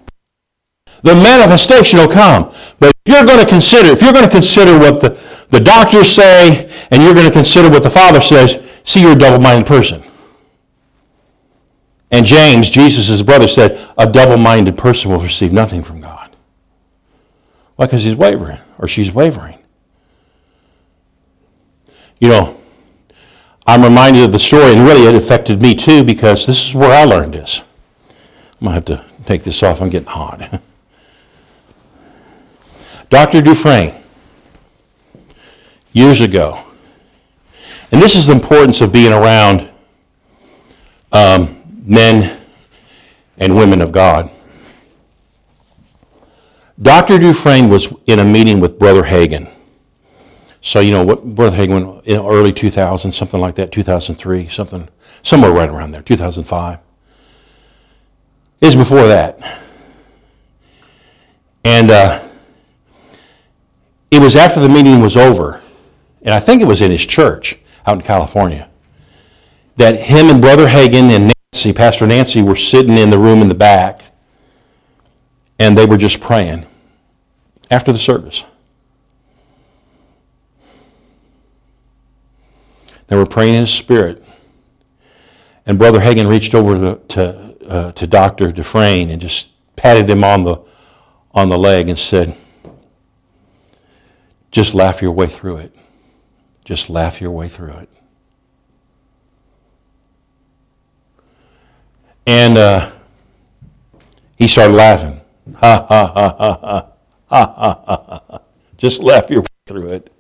[1.02, 2.52] the manifestation will come.
[2.78, 6.10] But if you're going to consider, if you're going to consider what the, the doctors
[6.10, 10.02] say, and you're going to consider what the Father says, see, you're a double-minded person.
[12.10, 16.34] And James, Jesus' brother, said, a double-minded person will receive nothing from God.
[17.76, 17.86] Why?
[17.86, 19.58] Because he's wavering, or she's wavering.
[22.18, 22.60] You know,
[23.66, 26.90] I'm reminded of the story, and really it affected me too because this is where
[26.90, 27.62] I learned this.
[28.60, 29.82] I'm going to have to take this off.
[29.82, 30.60] I'm getting hot.
[33.10, 33.42] Dr.
[33.42, 34.02] Dufresne,
[35.92, 36.64] years ago,
[37.90, 39.68] and this is the importance of being around
[41.12, 42.38] um, men
[43.38, 44.30] and women of God.
[46.80, 47.18] Dr.
[47.18, 49.50] Dufresne was in a meeting with Brother Hagin.
[50.60, 54.88] So, you know, what Brother went in early 2000, something like that, 2003, something,
[55.22, 56.78] somewhere right around there, 2005.
[58.60, 59.60] It was before that.
[61.64, 62.22] And uh,
[64.10, 65.60] it was after the meeting was over,
[66.22, 68.68] and I think it was in his church out in California,
[69.76, 73.48] that him and Brother Hagin and Nancy, Pastor Nancy, were sitting in the room in
[73.48, 74.02] the back,
[75.58, 76.66] and they were just praying
[77.70, 78.44] after the service.
[83.06, 84.22] They were praying in his spirit.
[85.64, 88.52] And Brother Hagin reached over to, to, uh, to Dr.
[88.52, 90.58] Dufresne and just patted him on the,
[91.32, 92.36] on the leg and said,
[94.50, 95.74] Just laugh your way through it.
[96.68, 97.88] Just laugh your way through it.
[102.26, 102.90] And uh,
[104.36, 105.22] he started laughing.
[105.56, 106.86] Ha, ha, ha, ha, ha.
[107.30, 108.38] Ha, ha, ha.
[108.76, 110.12] Just laugh your way through it.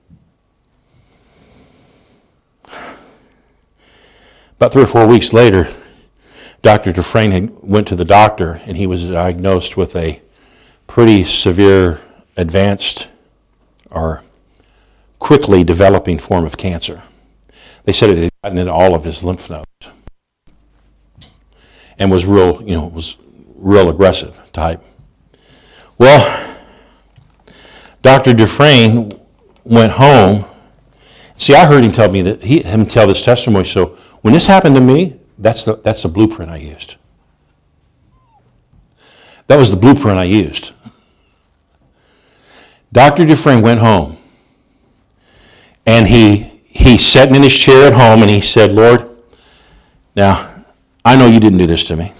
[4.56, 5.68] About three or four weeks later,
[6.62, 6.94] Dr.
[6.94, 10.22] Dufresne had went to the doctor and he was diagnosed with a
[10.86, 12.00] pretty severe,
[12.38, 13.08] advanced,
[13.90, 14.22] or
[15.18, 17.02] quickly developing form of cancer.
[17.84, 19.66] They said it had gotten into all of his lymph nodes
[21.98, 23.16] and was real, you know, was
[23.56, 24.82] real aggressive type.
[25.96, 26.56] Well,
[28.02, 28.34] Dr.
[28.34, 29.10] Dufresne
[29.64, 30.44] went home.
[31.36, 33.64] See, I heard him tell me that he him tell this testimony.
[33.64, 36.96] So when this happened to me, that's the, that's the blueprint I used.
[39.46, 40.72] That was the blueprint I used.
[42.92, 43.24] Dr.
[43.24, 44.17] Dufresne went home
[45.88, 49.08] and he, he sat in his chair at home and he said, Lord,
[50.14, 50.64] now
[51.02, 52.12] I know you didn't do this to me.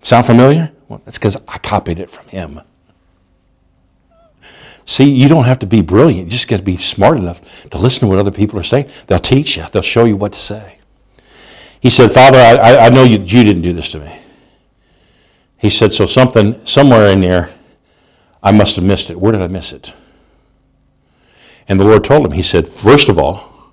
[0.00, 0.70] Sound familiar?
[0.86, 2.60] Well, that's because I copied it from him.
[4.84, 6.26] See, you don't have to be brilliant.
[6.26, 7.40] You just got to be smart enough
[7.70, 8.88] to listen to what other people are saying.
[9.08, 10.78] They'll teach you, they'll show you what to say.
[11.80, 14.20] He said, Father, I, I know you, you didn't do this to me.
[15.58, 17.50] He said, So something, somewhere in there,
[18.40, 19.18] I must have missed it.
[19.18, 19.94] Where did I miss it?
[21.70, 23.72] And the Lord told him, He said, First of all,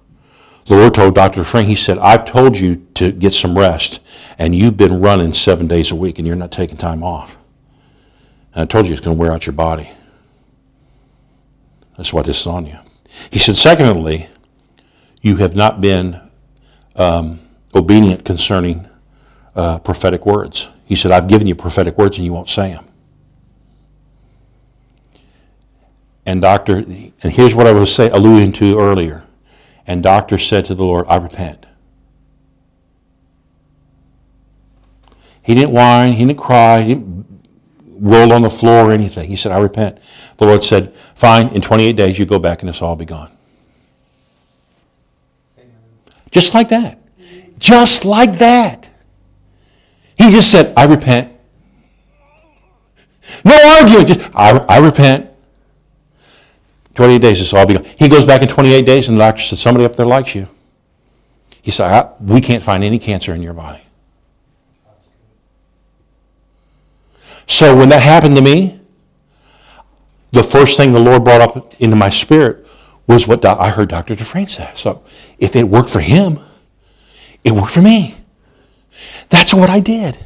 [0.67, 1.43] the Lord told Dr.
[1.43, 4.01] Frank, He said, I've told you to get some rest,
[4.37, 7.37] and you've been running seven days a week, and you're not taking time off.
[8.53, 9.89] And I told you it's going to wear out your body.
[11.97, 12.77] That's why this is on you.
[13.31, 14.29] He said, Secondly,
[15.23, 16.21] you have not been
[16.95, 17.39] um,
[17.73, 18.87] obedient concerning
[19.55, 20.69] uh, prophetic words.
[20.85, 22.85] He said, I've given you prophetic words and you won't say them.
[26.27, 29.23] And doctor, and here's what I was say, alluding to earlier.
[29.87, 31.65] And doctor said to the Lord, I repent.
[35.41, 37.25] He didn't whine, he didn't cry, he didn't
[37.97, 39.29] roll on the floor or anything.
[39.29, 39.99] He said, I repent.
[40.35, 43.31] The Lord said, Fine, in 28 days you go back and it's all be gone.
[46.29, 46.99] Just like that.
[47.57, 48.89] Just like that.
[50.17, 51.31] He just said, I repent.
[53.45, 55.33] No arguing, just, I, I repent.
[56.97, 57.85] 28 days, will all be gone.
[57.95, 60.47] He goes back in 28 days, and the doctor said, Somebody up there likes you.
[61.61, 63.83] He said, We can't find any cancer in your body.
[67.45, 68.81] So when that happened to me,
[70.31, 72.65] the first thing the Lord brought up into my spirit
[73.05, 74.15] was what I heard Dr.
[74.15, 74.71] Dufresne say.
[74.75, 75.03] So
[75.37, 76.39] if it worked for him,
[77.43, 78.15] it worked for me.
[79.29, 80.25] That's what I did.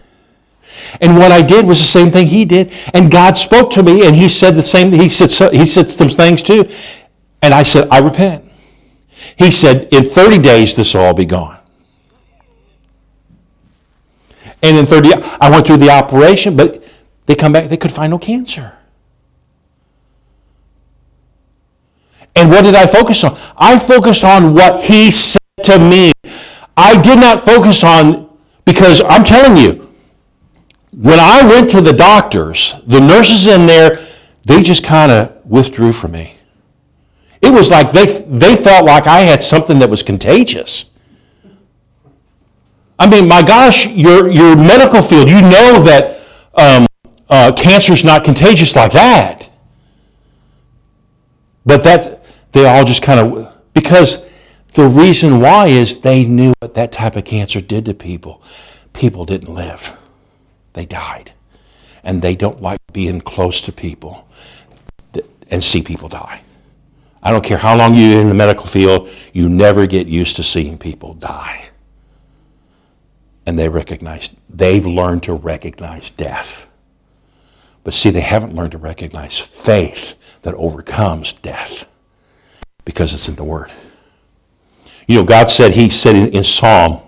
[0.99, 2.71] And what I did was the same thing he did.
[2.93, 6.09] And God spoke to me and he said the same, he said, he said some
[6.09, 6.69] things too.
[7.41, 8.45] And I said, I repent.
[9.37, 11.57] He said, in 30 days, this will all be gone.
[14.63, 16.83] And in 30, I went through the operation, but
[17.25, 18.77] they come back, they could find no cancer.
[22.35, 23.37] And what did I focus on?
[23.57, 26.11] I focused on what he said to me.
[26.77, 28.29] I did not focus on,
[28.65, 29.90] because I'm telling you,
[30.91, 34.05] when I went to the doctors, the nurses in there,
[34.45, 36.35] they just kind of withdrew from me.
[37.41, 40.91] It was like they, they felt like I had something that was contagious.
[42.99, 46.21] I mean, my gosh, your, your medical field, you know that
[46.53, 46.85] um,
[47.29, 47.51] uh,
[48.03, 49.49] not contagious like that.
[51.65, 54.23] But that, they all just kind of, because
[54.73, 58.43] the reason why is they knew what that type of cancer did to people.
[58.93, 59.97] People didn't live,
[60.73, 61.33] they died.
[62.03, 64.27] And they don't like being close to people
[65.49, 66.41] and see people die.
[67.21, 70.43] I don't care how long you're in the medical field, you never get used to
[70.43, 71.69] seeing people die.
[73.45, 76.69] And they recognize, they've learned to recognize death.
[77.83, 81.85] But see, they haven't learned to recognize faith that overcomes death.
[82.85, 83.71] Because it's in the Word.
[85.07, 87.01] You know, God said, He said in, in Psalm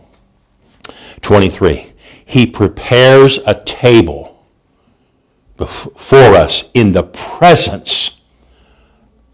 [1.22, 1.93] 23,
[2.34, 4.44] He prepares a table
[5.56, 8.22] before us in the presence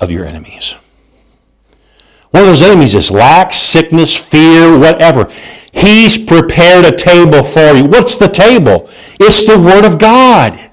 [0.02, 0.76] of your enemies.
[2.32, 5.32] One of those enemies is lack, sickness, fear, whatever.
[5.72, 7.86] He's prepared a table for you.
[7.86, 8.90] What's the table?
[9.18, 10.70] It's the Word of God.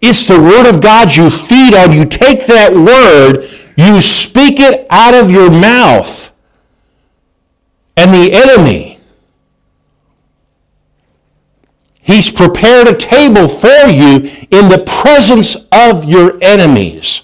[0.00, 1.92] It's the Word of God you feed on.
[1.92, 6.32] You take that Word, you speak it out of your mouth.
[7.98, 8.93] And the enemy,
[12.04, 17.22] he's prepared a table for you in the presence of your enemies.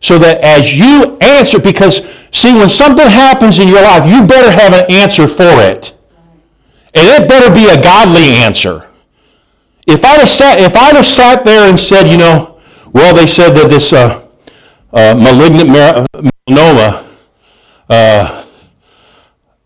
[0.00, 4.50] So that as you answer, because see, when something happens in your life, you better
[4.50, 5.96] have an answer for it.
[6.94, 8.88] And it better be a godly answer.
[9.86, 12.60] If I'd have sat, if I'd have sat there and said, you know,
[12.92, 14.26] well, they said that this uh,
[14.92, 17.08] uh, malignant melanoma
[17.88, 18.41] uh,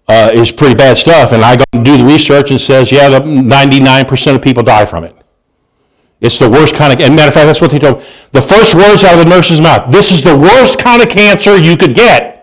[0.09, 3.09] uh, is pretty bad stuff, and I go and do the research and says, yeah,
[3.11, 5.14] 99% of people die from it.
[6.20, 7.98] It's the worst kind of, and matter of fact, that's what they told.
[7.98, 8.07] me.
[8.32, 11.57] The first words out of the nurse's mouth, this is the worst kind of cancer
[11.57, 12.36] you could get.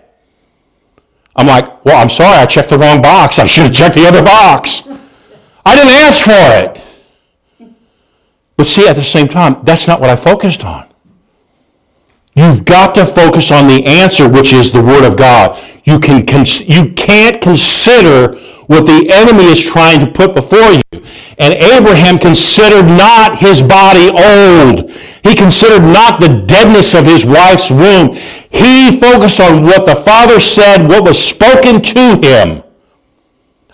[1.35, 3.39] I'm like, well, I'm sorry, I checked the wrong box.
[3.39, 4.87] I should have checked the other box.
[5.65, 6.81] I didn't ask for
[7.61, 7.73] it.
[8.55, 10.92] But see, at the same time, that's not what I focused on.
[12.35, 15.61] You've got to focus on the answer, which is the Word of God.
[15.83, 16.25] You, can,
[16.65, 20.81] you can't consider what the enemy is trying to put before you.
[21.37, 24.91] And Abraham considered not his body old.
[25.23, 28.15] He considered not the deadness of his wife's womb.
[28.49, 32.63] He focused on what the Father said, what was spoken to him.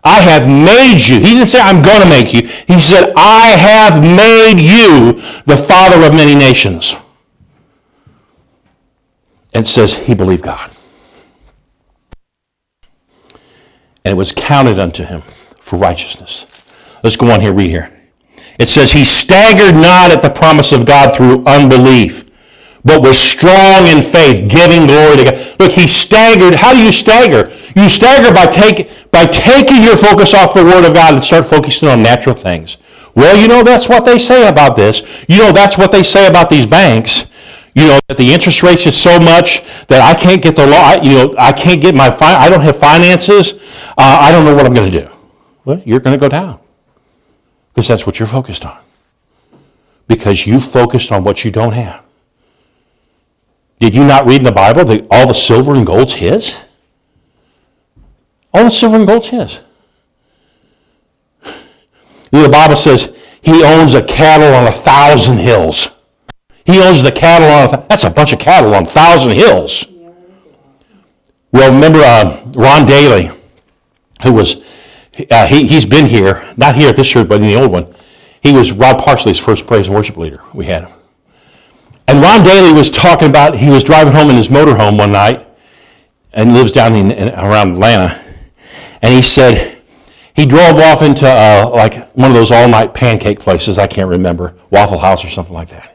[0.04, 1.20] I have made you.
[1.20, 2.42] He didn't say, I'm going to make you.
[2.68, 5.14] He said, I have made you
[5.46, 6.96] the father of many nations.
[9.54, 10.72] And says he believed God.
[14.06, 15.24] And it was counted unto him
[15.60, 16.46] for righteousness.
[17.04, 17.92] Let's go on here, read here.
[18.60, 22.30] It says, He staggered not at the promise of God through unbelief,
[22.84, 25.56] but was strong in faith, giving glory to God.
[25.60, 26.56] Look, he staggered.
[26.56, 27.52] How do you stagger?
[27.76, 31.46] You stagger by, take, by taking your focus off the Word of God and start
[31.46, 32.78] focusing on natural things.
[33.16, 35.02] Well, you know, that's what they say about this.
[35.28, 37.26] You know, that's what they say about these banks.
[37.76, 41.02] You know, that the interest rates is so much that I can't get the law,
[41.04, 43.54] you know, I can't get my, I don't have finances.
[43.98, 45.10] Uh, I don't know what I'm going to do.
[45.66, 46.60] Well, you're going to go down
[47.74, 48.78] because that's what you're focused on.
[50.08, 52.04] Because you focused on what you don't have.
[53.80, 56.58] Did you not read in the Bible that all the silver and gold's his?
[58.54, 59.62] All the silver and gold's his.
[62.32, 65.90] The Bible says he owns a cattle on a thousand hills.
[66.70, 69.88] He owns the cattle on that's a bunch of cattle on thousand hills.
[71.52, 73.32] Well, remember uh, Ron Daly,
[74.22, 74.64] who was
[75.32, 77.94] uh, he, he's been here, not here at this church, but in the old one.
[78.42, 80.42] He was Rod Parsley's first praise and worship leader.
[80.54, 80.94] We had him.
[82.08, 85.48] And Ron Daly was talking about, he was driving home in his motorhome one night,
[86.34, 88.24] and lives down in, in, around Atlanta.
[89.02, 89.82] And he said,
[90.36, 94.56] he drove off into uh, like one of those all-night pancake places, I can't remember,
[94.70, 95.89] Waffle House or something like that.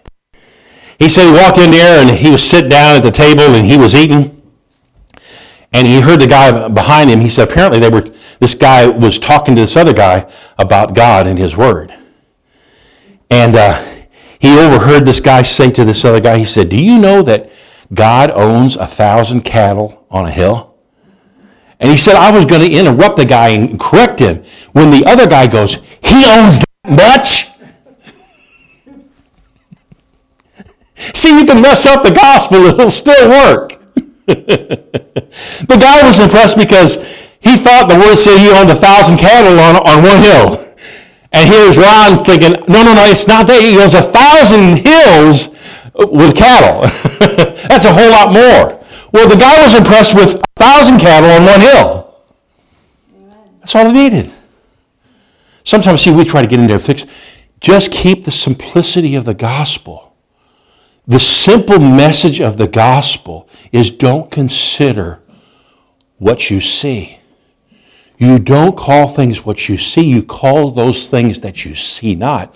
[0.98, 3.66] He said he walked in there and he was sitting down at the table and
[3.66, 4.42] he was eating.
[5.72, 7.20] And he heard the guy behind him.
[7.20, 8.04] He said apparently they were
[8.38, 11.94] this guy was talking to this other guy about God and his word.
[13.30, 13.82] And uh,
[14.38, 17.50] he overheard this guy say to this other guy, he said, Do you know that
[17.92, 20.76] God owns a thousand cattle on a hill?
[21.80, 25.04] And he said, I was going to interrupt the guy and correct him when the
[25.06, 27.53] other guy goes, He owns that much?
[31.12, 33.80] See, you can mess up the gospel, it'll still work.
[34.26, 36.96] the guy was impressed because
[37.40, 40.64] he thought the word said he owned a thousand cattle on, on one hill.
[41.32, 43.60] And here's Ron thinking, no, no, no, it's not that.
[43.60, 45.52] He owns a thousand hills
[45.94, 46.82] with cattle.
[47.68, 48.80] That's a whole lot more.
[49.12, 52.14] Well, the guy was impressed with a thousand cattle on one hill.
[53.60, 54.32] That's all he needed.
[55.64, 57.04] Sometimes, see, we try to get in there and fix.
[57.60, 60.03] Just keep the simplicity of the gospel.
[61.06, 65.20] The simple message of the gospel is don't consider
[66.18, 67.20] what you see.
[68.16, 72.54] You don't call things what you see, you call those things that you see not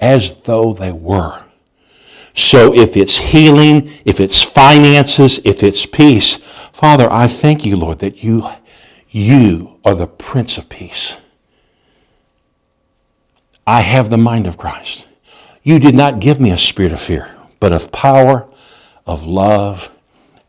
[0.00, 1.42] as though they were.
[2.34, 6.36] So if it's healing, if it's finances, if it's peace,
[6.72, 8.48] Father, I thank you, Lord, that you,
[9.10, 11.16] you are the Prince of Peace.
[13.66, 15.06] I have the mind of Christ.
[15.62, 18.48] You did not give me a spirit of fear, but of power,
[19.06, 19.90] of love,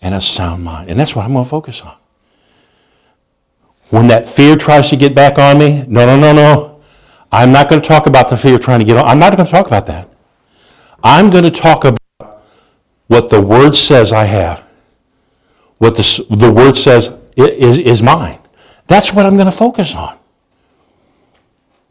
[0.01, 0.89] and a sound mind.
[0.89, 1.95] And that's what I'm going to focus on.
[3.89, 6.82] When that fear tries to get back on me, no, no, no, no.
[7.32, 9.05] I'm not going to talk about the fear trying to get on.
[9.05, 10.09] I'm not going to talk about that.
[11.03, 12.43] I'm going to talk about
[13.07, 14.64] what the Word says I have,
[15.78, 18.39] what the, the Word says is, is mine.
[18.88, 20.18] That's what I'm going to focus on.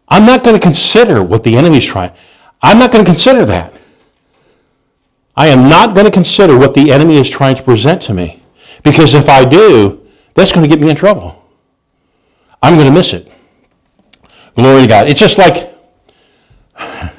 [0.08, 2.12] I'm not going to consider what the enemy's trying.
[2.62, 3.72] I'm not going to consider that.
[5.40, 8.42] I am not going to consider what the enemy is trying to present to me.
[8.84, 11.42] Because if I do, that's going to get me in trouble.
[12.62, 13.32] I'm going to miss it.
[14.54, 15.08] Glory to God.
[15.08, 15.74] It's just like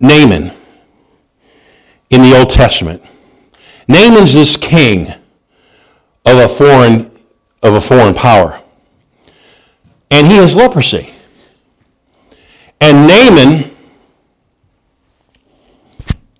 [0.00, 0.54] Naaman
[2.08, 3.02] in the Old Testament.
[3.86, 5.12] Naaman's this king
[6.24, 7.10] of a foreign
[7.62, 8.62] of a foreign power.
[10.10, 11.12] And he has leprosy.
[12.80, 13.69] And Naaman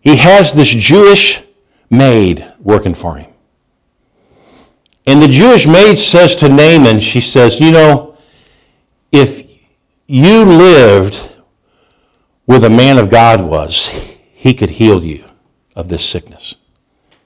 [0.01, 1.43] he has this Jewish
[1.91, 3.31] maid working for him.
[5.07, 8.17] And the Jewish maid says to Naaman, she says, You know,
[9.13, 9.49] if
[10.07, 11.29] you lived
[12.45, 13.89] where the man of God was,
[14.33, 15.25] he could heal you
[15.75, 16.55] of this sickness.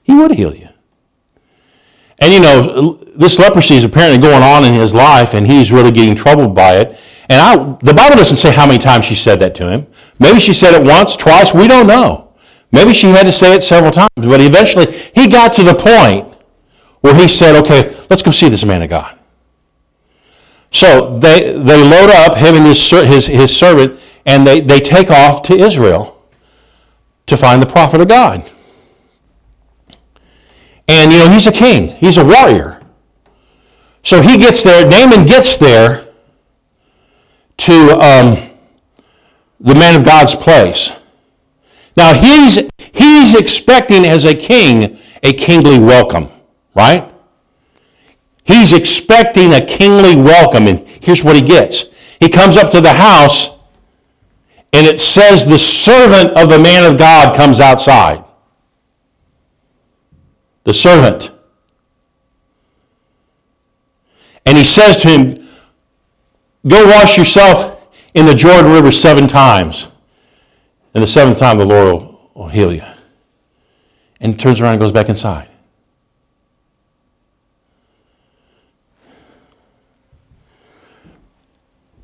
[0.03, 0.69] He would heal you.
[2.19, 5.91] And you know, this leprosy is apparently going on in his life, and he's really
[5.91, 6.99] getting troubled by it.
[7.29, 9.87] And I, the Bible doesn't say how many times she said that to him.
[10.19, 12.24] Maybe she said it once, twice, we don't know.
[12.71, 16.33] Maybe she had to say it several times, but eventually he got to the point
[17.01, 19.17] where he said, okay, let's go see this man of God.
[20.71, 25.09] So they, they load up, him and his, his, his servant, and they, they take
[25.09, 26.23] off to Israel
[27.27, 28.51] to find the prophet of God.
[30.87, 31.89] And, you know, he's a king.
[31.89, 32.81] He's a warrior.
[34.03, 36.05] So he gets there, Naaman gets there
[37.57, 38.49] to um,
[39.59, 40.93] the man of God's place.
[41.95, 42.55] Now he's,
[42.93, 46.29] he's expecting as a king a kingly welcome,
[46.75, 47.11] right?
[48.43, 51.85] He's expecting a kingly welcome, and here's what he gets.
[52.19, 53.49] He comes up to the house,
[54.71, 58.23] and it says the servant of the man of God comes outside.
[60.63, 61.31] The servant.
[64.45, 65.47] And he says to him,
[66.67, 67.83] Go wash yourself
[68.13, 69.87] in the Jordan River seven times.
[70.95, 72.83] And the seventh time, the Lord will, will heal you.
[74.21, 75.49] And turns around and goes back inside.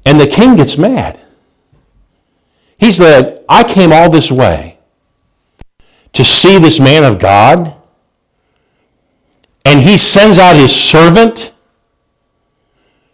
[0.06, 1.22] And the king gets mad.
[2.78, 4.78] He said, I came all this way
[6.12, 7.74] to see this man of God,
[9.64, 11.54] and he sends out his servant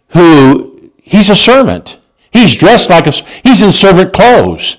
[0.08, 2.00] who, he's a servant.
[2.32, 3.12] He's dressed like a,
[3.44, 4.78] he's in servant clothes.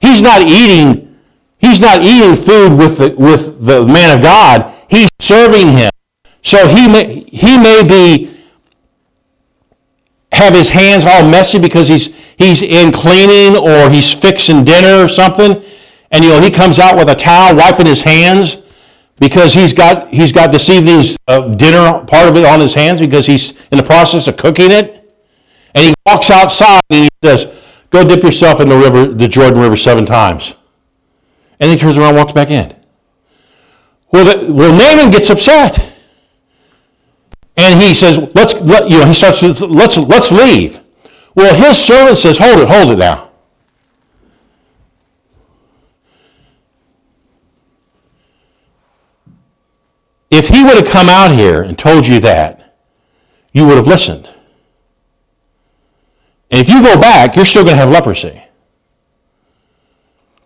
[0.00, 1.16] He's not eating,
[1.58, 4.74] he's not eating food with the, with the man of God.
[4.88, 5.90] He's serving him.
[6.42, 8.30] So he may, he may be
[10.32, 15.08] have his hands all messy because he's he's in cleaning or he's fixing dinner or
[15.08, 15.62] something,
[16.10, 18.58] and you know he comes out with a towel wiping his hands
[19.18, 23.00] because he's got he's got this evening's uh, dinner part of it on his hands
[23.00, 25.12] because he's in the process of cooking it,
[25.74, 27.52] and he walks outside and he says,
[27.90, 30.54] Go dip yourself in the river, the Jordan River seven times.
[31.58, 32.74] And he turns around and walks back in.
[34.12, 35.92] Well, the, well Naaman gets upset.
[37.56, 40.80] And he says, let's, let, you know, he starts, let's, let's leave.
[41.34, 43.30] Well, his servant says, hold it, hold it now.
[50.30, 52.76] If he would have come out here and told you that,
[53.52, 54.32] you would have listened.
[56.50, 58.42] And if you go back, you're still going to have leprosy.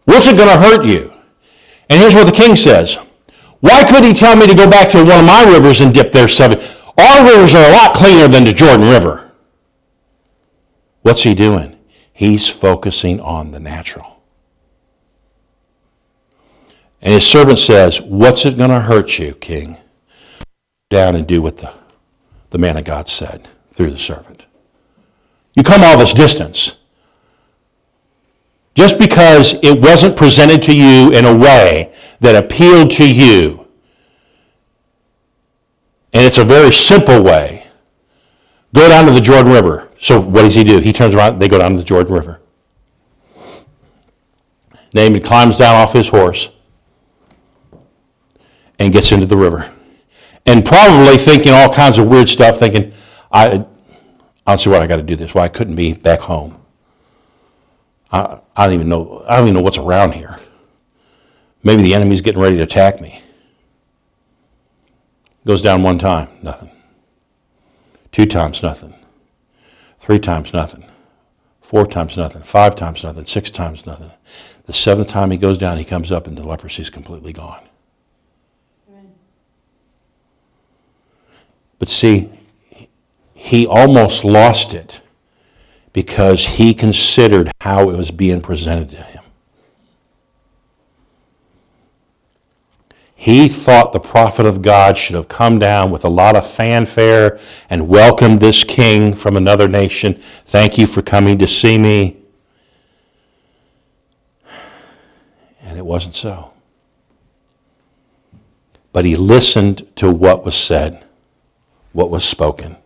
[0.04, 1.12] What's it going to hurt you?
[1.88, 2.98] And here's what the king says.
[3.60, 6.12] Why couldn't he tell me to go back to one of my rivers and dip
[6.12, 6.58] there seven?
[6.98, 9.32] Our rivers are a lot cleaner than the Jordan River.
[11.02, 11.78] What's he doing?
[12.12, 14.22] He's focusing on the natural.
[17.04, 19.76] And his servant says, What's it going to hurt you, king?
[20.90, 21.72] Down and do what the,
[22.50, 24.33] the man of God said through the servant.
[25.54, 26.76] You come all this distance.
[28.74, 33.66] Just because it wasn't presented to you in a way that appealed to you,
[36.12, 37.66] and it's a very simple way,
[38.72, 39.88] go down to the Jordan River.
[40.00, 40.78] So what does he do?
[40.80, 42.40] He turns around, they go down to the Jordan River.
[44.92, 46.50] Naaman climbs down off his horse
[48.78, 49.72] and gets into the river.
[50.46, 52.92] And probably thinking all kinds of weird stuff, thinking,
[53.32, 53.64] I,
[54.46, 55.34] I don't see why I got to do this.
[55.34, 56.60] Why I couldn't be back home.
[58.12, 59.24] I, I don't even know.
[59.26, 60.38] I don't even know what's around here.
[61.62, 63.22] Maybe the enemy's getting ready to attack me.
[65.46, 66.70] Goes down one time, nothing.
[68.12, 68.94] Two times, nothing.
[69.98, 70.84] Three times, nothing.
[71.60, 72.42] Four times, nothing.
[72.42, 73.24] Five times, nothing.
[73.24, 74.10] Six times, nothing.
[74.66, 77.62] The seventh time he goes down, he comes up, and the leprosy is completely gone.
[81.78, 82.30] But see,
[83.44, 85.02] he almost lost it
[85.92, 89.22] because he considered how it was being presented to him.
[93.14, 97.38] He thought the prophet of God should have come down with a lot of fanfare
[97.68, 100.18] and welcomed this king from another nation.
[100.46, 102.16] Thank you for coming to see me.
[105.60, 106.52] And it wasn't so.
[108.90, 111.04] But he listened to what was said,
[111.92, 112.78] what was spoken.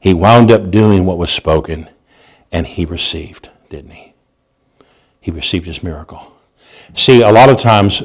[0.00, 1.88] He wound up doing what was spoken,
[2.50, 4.14] and he received, didn't he?
[5.20, 6.32] He received his miracle.
[6.94, 8.02] See, a lot of times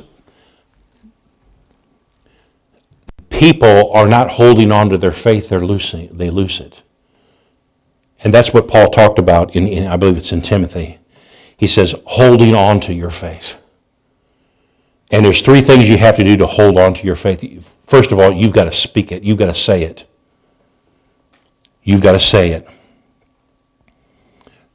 [3.30, 6.82] people are not holding on to their faith, they're losing, they lose it.
[8.24, 11.00] And that's what Paul talked about in, in, I believe it's in Timothy.
[11.58, 13.58] He says, holding on to your faith.
[15.12, 17.80] And there's three things you have to do to hold on to your faith.
[17.86, 20.06] First of all, you've got to speak it, you've got to say it.
[21.86, 22.68] You've got to say it.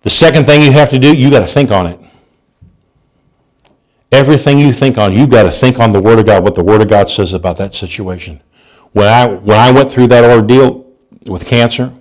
[0.02, 2.00] The second thing you have to do, you've got to think on it.
[4.12, 6.64] Everything you think on, you've got to think on the Word of God, what the
[6.64, 8.40] Word of God says about that situation.
[8.92, 10.86] When I, when I went through that ordeal
[11.26, 11.92] with cancer,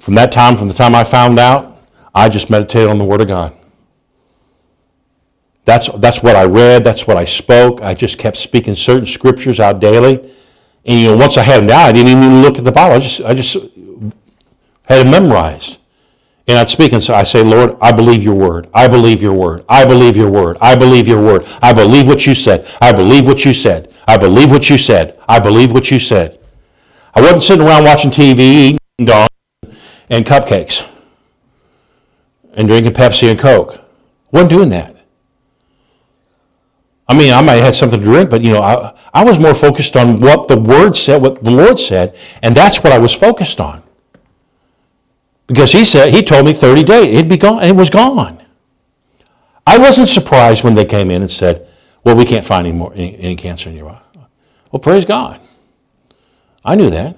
[0.00, 1.78] from that time, from the time I found out,
[2.14, 3.56] I just meditated on the Word of God.
[5.64, 7.80] That's, that's what I read, that's what I spoke.
[7.80, 10.32] I just kept speaking certain scriptures out daily.
[10.84, 12.96] And you know, once I had them down, I didn't even look at the Bible.
[12.96, 13.54] I just, I just
[14.84, 15.78] had it memorized.
[16.48, 18.68] And I'd speak and so I say, Lord, I believe your word.
[18.74, 19.64] I believe your word.
[19.68, 20.58] I believe your word.
[20.60, 21.46] I believe your word.
[21.62, 22.68] I believe what you said.
[22.80, 23.92] I believe what you said.
[24.08, 25.18] I believe what you said.
[25.28, 26.40] I believe what you said.
[27.14, 29.28] I wasn't sitting around watching TV, eating dogs
[30.10, 30.88] and cupcakes
[32.54, 33.76] and drinking Pepsi and Coke.
[33.76, 33.80] I
[34.32, 34.91] wasn't doing that.
[37.08, 39.38] I mean, I might have had something to drink, but you know, I, I was
[39.38, 42.98] more focused on what the word said, what the Lord said, and that's what I
[42.98, 43.82] was focused on.
[45.46, 48.42] Because he said, he told me 30 days, it'd be gone, it was gone.
[49.66, 51.68] I wasn't surprised when they came in and said,
[52.04, 54.28] well, we can't find any more any, any cancer in your body.
[54.70, 55.40] Well, praise God.
[56.64, 57.16] I knew that.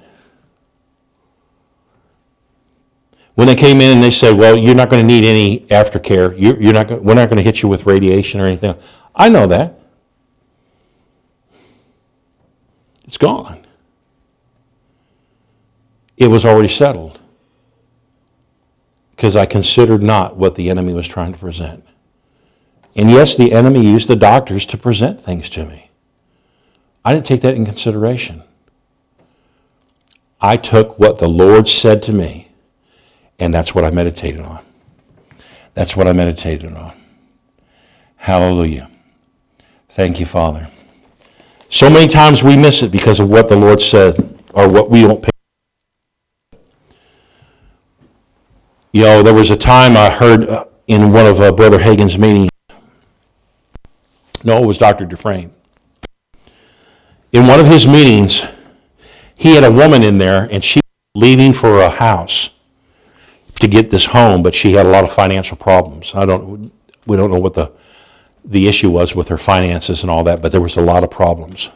[3.34, 6.34] When they came in and they said, well, you're not going to need any aftercare.
[6.38, 8.76] You're, you're not, we're not going to hit you with radiation or anything.
[9.14, 9.78] I know that.
[13.04, 13.64] It's gone.
[16.16, 17.20] It was already settled
[19.10, 21.84] because I considered not what the enemy was trying to present.
[22.96, 25.90] And yes, the enemy used the doctors to present things to me.
[27.04, 28.42] I didn't take that in consideration.
[30.40, 32.52] I took what the Lord said to me,
[33.38, 34.64] and that's what I meditated on.
[35.74, 36.92] That's what I meditated on.
[38.16, 38.90] Hallelujah.
[39.94, 40.68] Thank you, Father.
[41.68, 45.02] So many times we miss it because of what the Lord said or what we
[45.02, 45.30] don't pay.
[48.92, 52.18] You know, there was a time I heard uh, in one of uh, Brother Hagin's
[52.18, 52.50] meetings.
[54.42, 55.04] No, it was Dr.
[55.04, 55.52] Dufresne.
[57.32, 58.44] In one of his meetings,
[59.36, 60.80] he had a woman in there, and she
[61.14, 62.50] was leaving for a house
[63.60, 66.12] to get this home, but she had a lot of financial problems.
[66.16, 66.72] I don't,
[67.06, 67.70] we don't know what the,
[68.44, 71.10] the issue was with her finances and all that, but there was a lot of
[71.10, 71.70] problems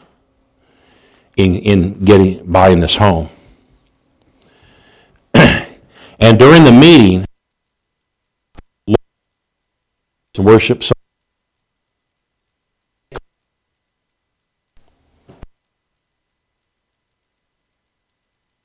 [1.37, 3.31] in, in getting, buying this home.
[5.35, 7.25] and during the meeting,
[10.35, 10.85] to worship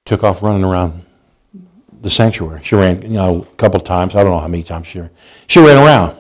[0.06, 1.04] took off running around
[2.02, 2.62] the sanctuary.
[2.64, 4.14] She ran, you know, a couple times.
[4.14, 5.10] I don't know how many times she ran.
[5.48, 6.18] She ran around.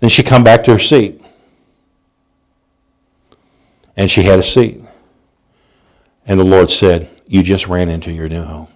[0.00, 1.20] Then she come back to her seat.
[3.96, 4.80] And she had a seat.
[6.26, 8.68] And the Lord said, You just ran into your new home.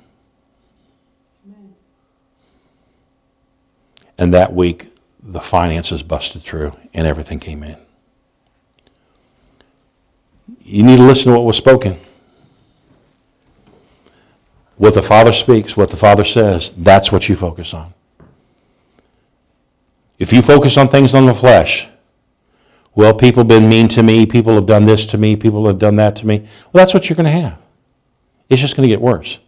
[4.19, 4.93] And that week,
[5.23, 7.77] the finances busted through and everything came in.
[10.63, 12.01] You need to listen to what was spoken.
[14.77, 17.93] What the Father speaks, what the Father says, that's what you focus on.
[20.19, 21.89] If you focus on things on the flesh,
[22.95, 25.79] well, people have been mean to me, people have done this to me, people have
[25.79, 26.41] done that to me.
[26.73, 27.59] Well, that's what you're going to have.
[28.49, 29.39] It's just going to get worse.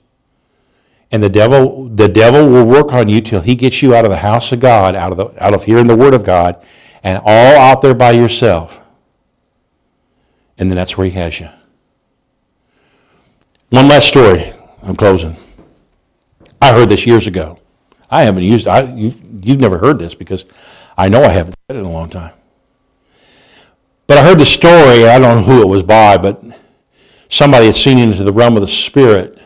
[1.11, 4.11] And the devil, the devil will work on you till he gets you out of
[4.13, 6.65] the house of God, out of, the, out of hearing the word of God,
[7.03, 8.81] and all out there by yourself.
[10.57, 11.49] And then that's where he has you.
[13.71, 14.53] One last story.
[14.83, 15.37] I'm closing.
[16.61, 17.59] I heard this years ago.
[18.11, 18.69] I haven't used.
[18.69, 19.11] I you,
[19.43, 20.45] you've never heard this because
[20.97, 22.33] I know I haven't said it in a long time.
[24.07, 25.07] But I heard the story.
[25.07, 26.43] I don't know who it was by, but
[27.29, 29.39] somebody had seen into the realm of the spirit,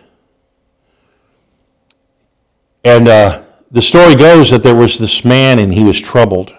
[2.84, 6.55] and uh, the story goes that there was this man and he was troubled,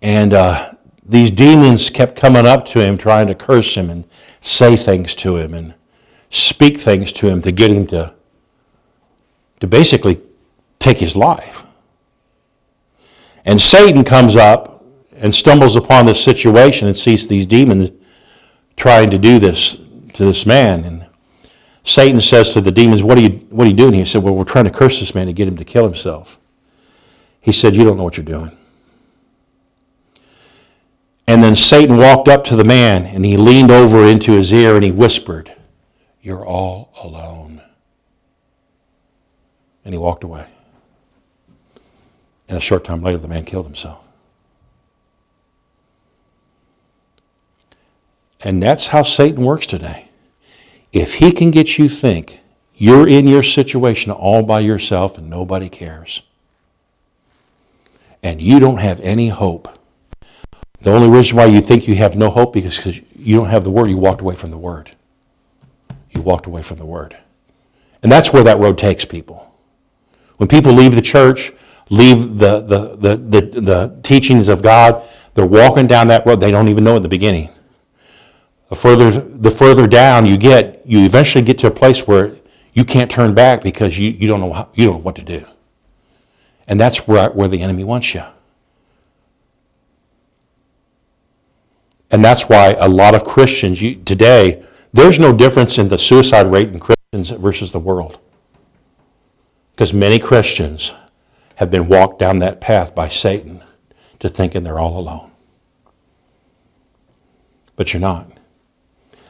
[0.00, 0.72] and uh,
[1.04, 4.04] these demons kept coming up to him, trying to curse him and
[4.40, 5.74] say things to him and
[6.30, 8.12] speak things to him to get him to
[9.60, 10.20] to basically
[10.78, 11.64] take his life.
[13.44, 17.90] And Satan comes up and stumbles upon this situation and sees these demons
[18.76, 19.76] trying to do this
[20.14, 20.84] to this man.
[20.84, 21.06] And
[21.84, 23.94] Satan says to the demons, What are you, what are you doing?
[23.94, 26.38] He said, Well, we're trying to curse this man to get him to kill himself.
[27.40, 28.56] He said, You don't know what you're doing.
[31.28, 34.74] And then Satan walked up to the man and he leaned over into his ear
[34.74, 35.52] and he whispered,
[36.22, 37.62] You're all alone.
[39.84, 40.46] And he walked away.
[42.48, 44.00] And a short time later, the man killed himself.
[48.40, 50.08] And that's how Satan works today.
[50.92, 52.40] If he can get you think
[52.74, 56.22] you're in your situation all by yourself and nobody cares,
[58.22, 59.68] and you don't have any hope,
[60.80, 63.64] the only reason why you think you have no hope is because you don't have
[63.64, 63.88] the Word.
[63.88, 64.92] You walked away from the Word.
[66.12, 67.16] You walked away from the Word.
[68.02, 69.52] And that's where that road takes people.
[70.36, 71.52] When people leave the church,
[71.90, 76.40] leave the, the, the, the, the teachings of God, they're walking down that road.
[76.40, 77.50] They don't even know at the beginning.
[78.68, 82.36] The further, the further down you get, you eventually get to a place where
[82.72, 85.22] you can't turn back because you, you, don't, know how, you don't know what to
[85.22, 85.44] do.
[86.66, 88.24] And that's where, where the enemy wants you.
[92.10, 96.50] And that's why a lot of Christians you, today, there's no difference in the suicide
[96.50, 98.18] rate in Christians versus the world.
[99.72, 100.92] Because many Christians
[101.56, 103.62] have been walked down that path by Satan
[104.18, 105.30] to thinking they're all alone.
[107.76, 108.30] But you're not.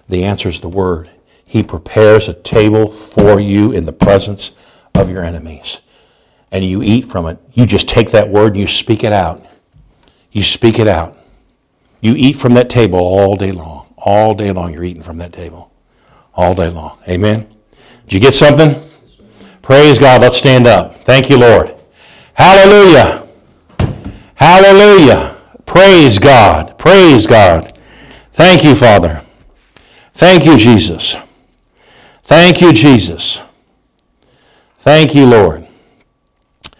[0.09, 1.11] The answer is the Word.
[1.45, 4.55] He prepares a table for you in the presence
[4.95, 5.81] of your enemies.
[6.51, 7.39] And you eat from it.
[7.53, 9.45] You just take that Word and you speak it out.
[10.33, 11.17] You speak it out.
[12.01, 13.95] You eat from that table all day long.
[13.97, 15.73] All day long, you're eating from that table.
[16.35, 16.99] All day long.
[17.09, 17.49] Amen?
[18.05, 18.83] Did you get something?
[19.63, 20.21] Praise God.
[20.21, 21.01] Let's stand up.
[21.01, 21.76] Thank you, Lord.
[22.37, 23.27] Hallelujah.
[24.35, 25.37] Hallelujah.
[25.65, 26.79] Praise God.
[26.79, 27.79] Praise God.
[28.33, 29.23] Thank you, Father.
[30.13, 31.17] Thank you, Jesus.
[32.25, 33.41] Thank you, Jesus.
[34.81, 35.66] Thank you, Lord.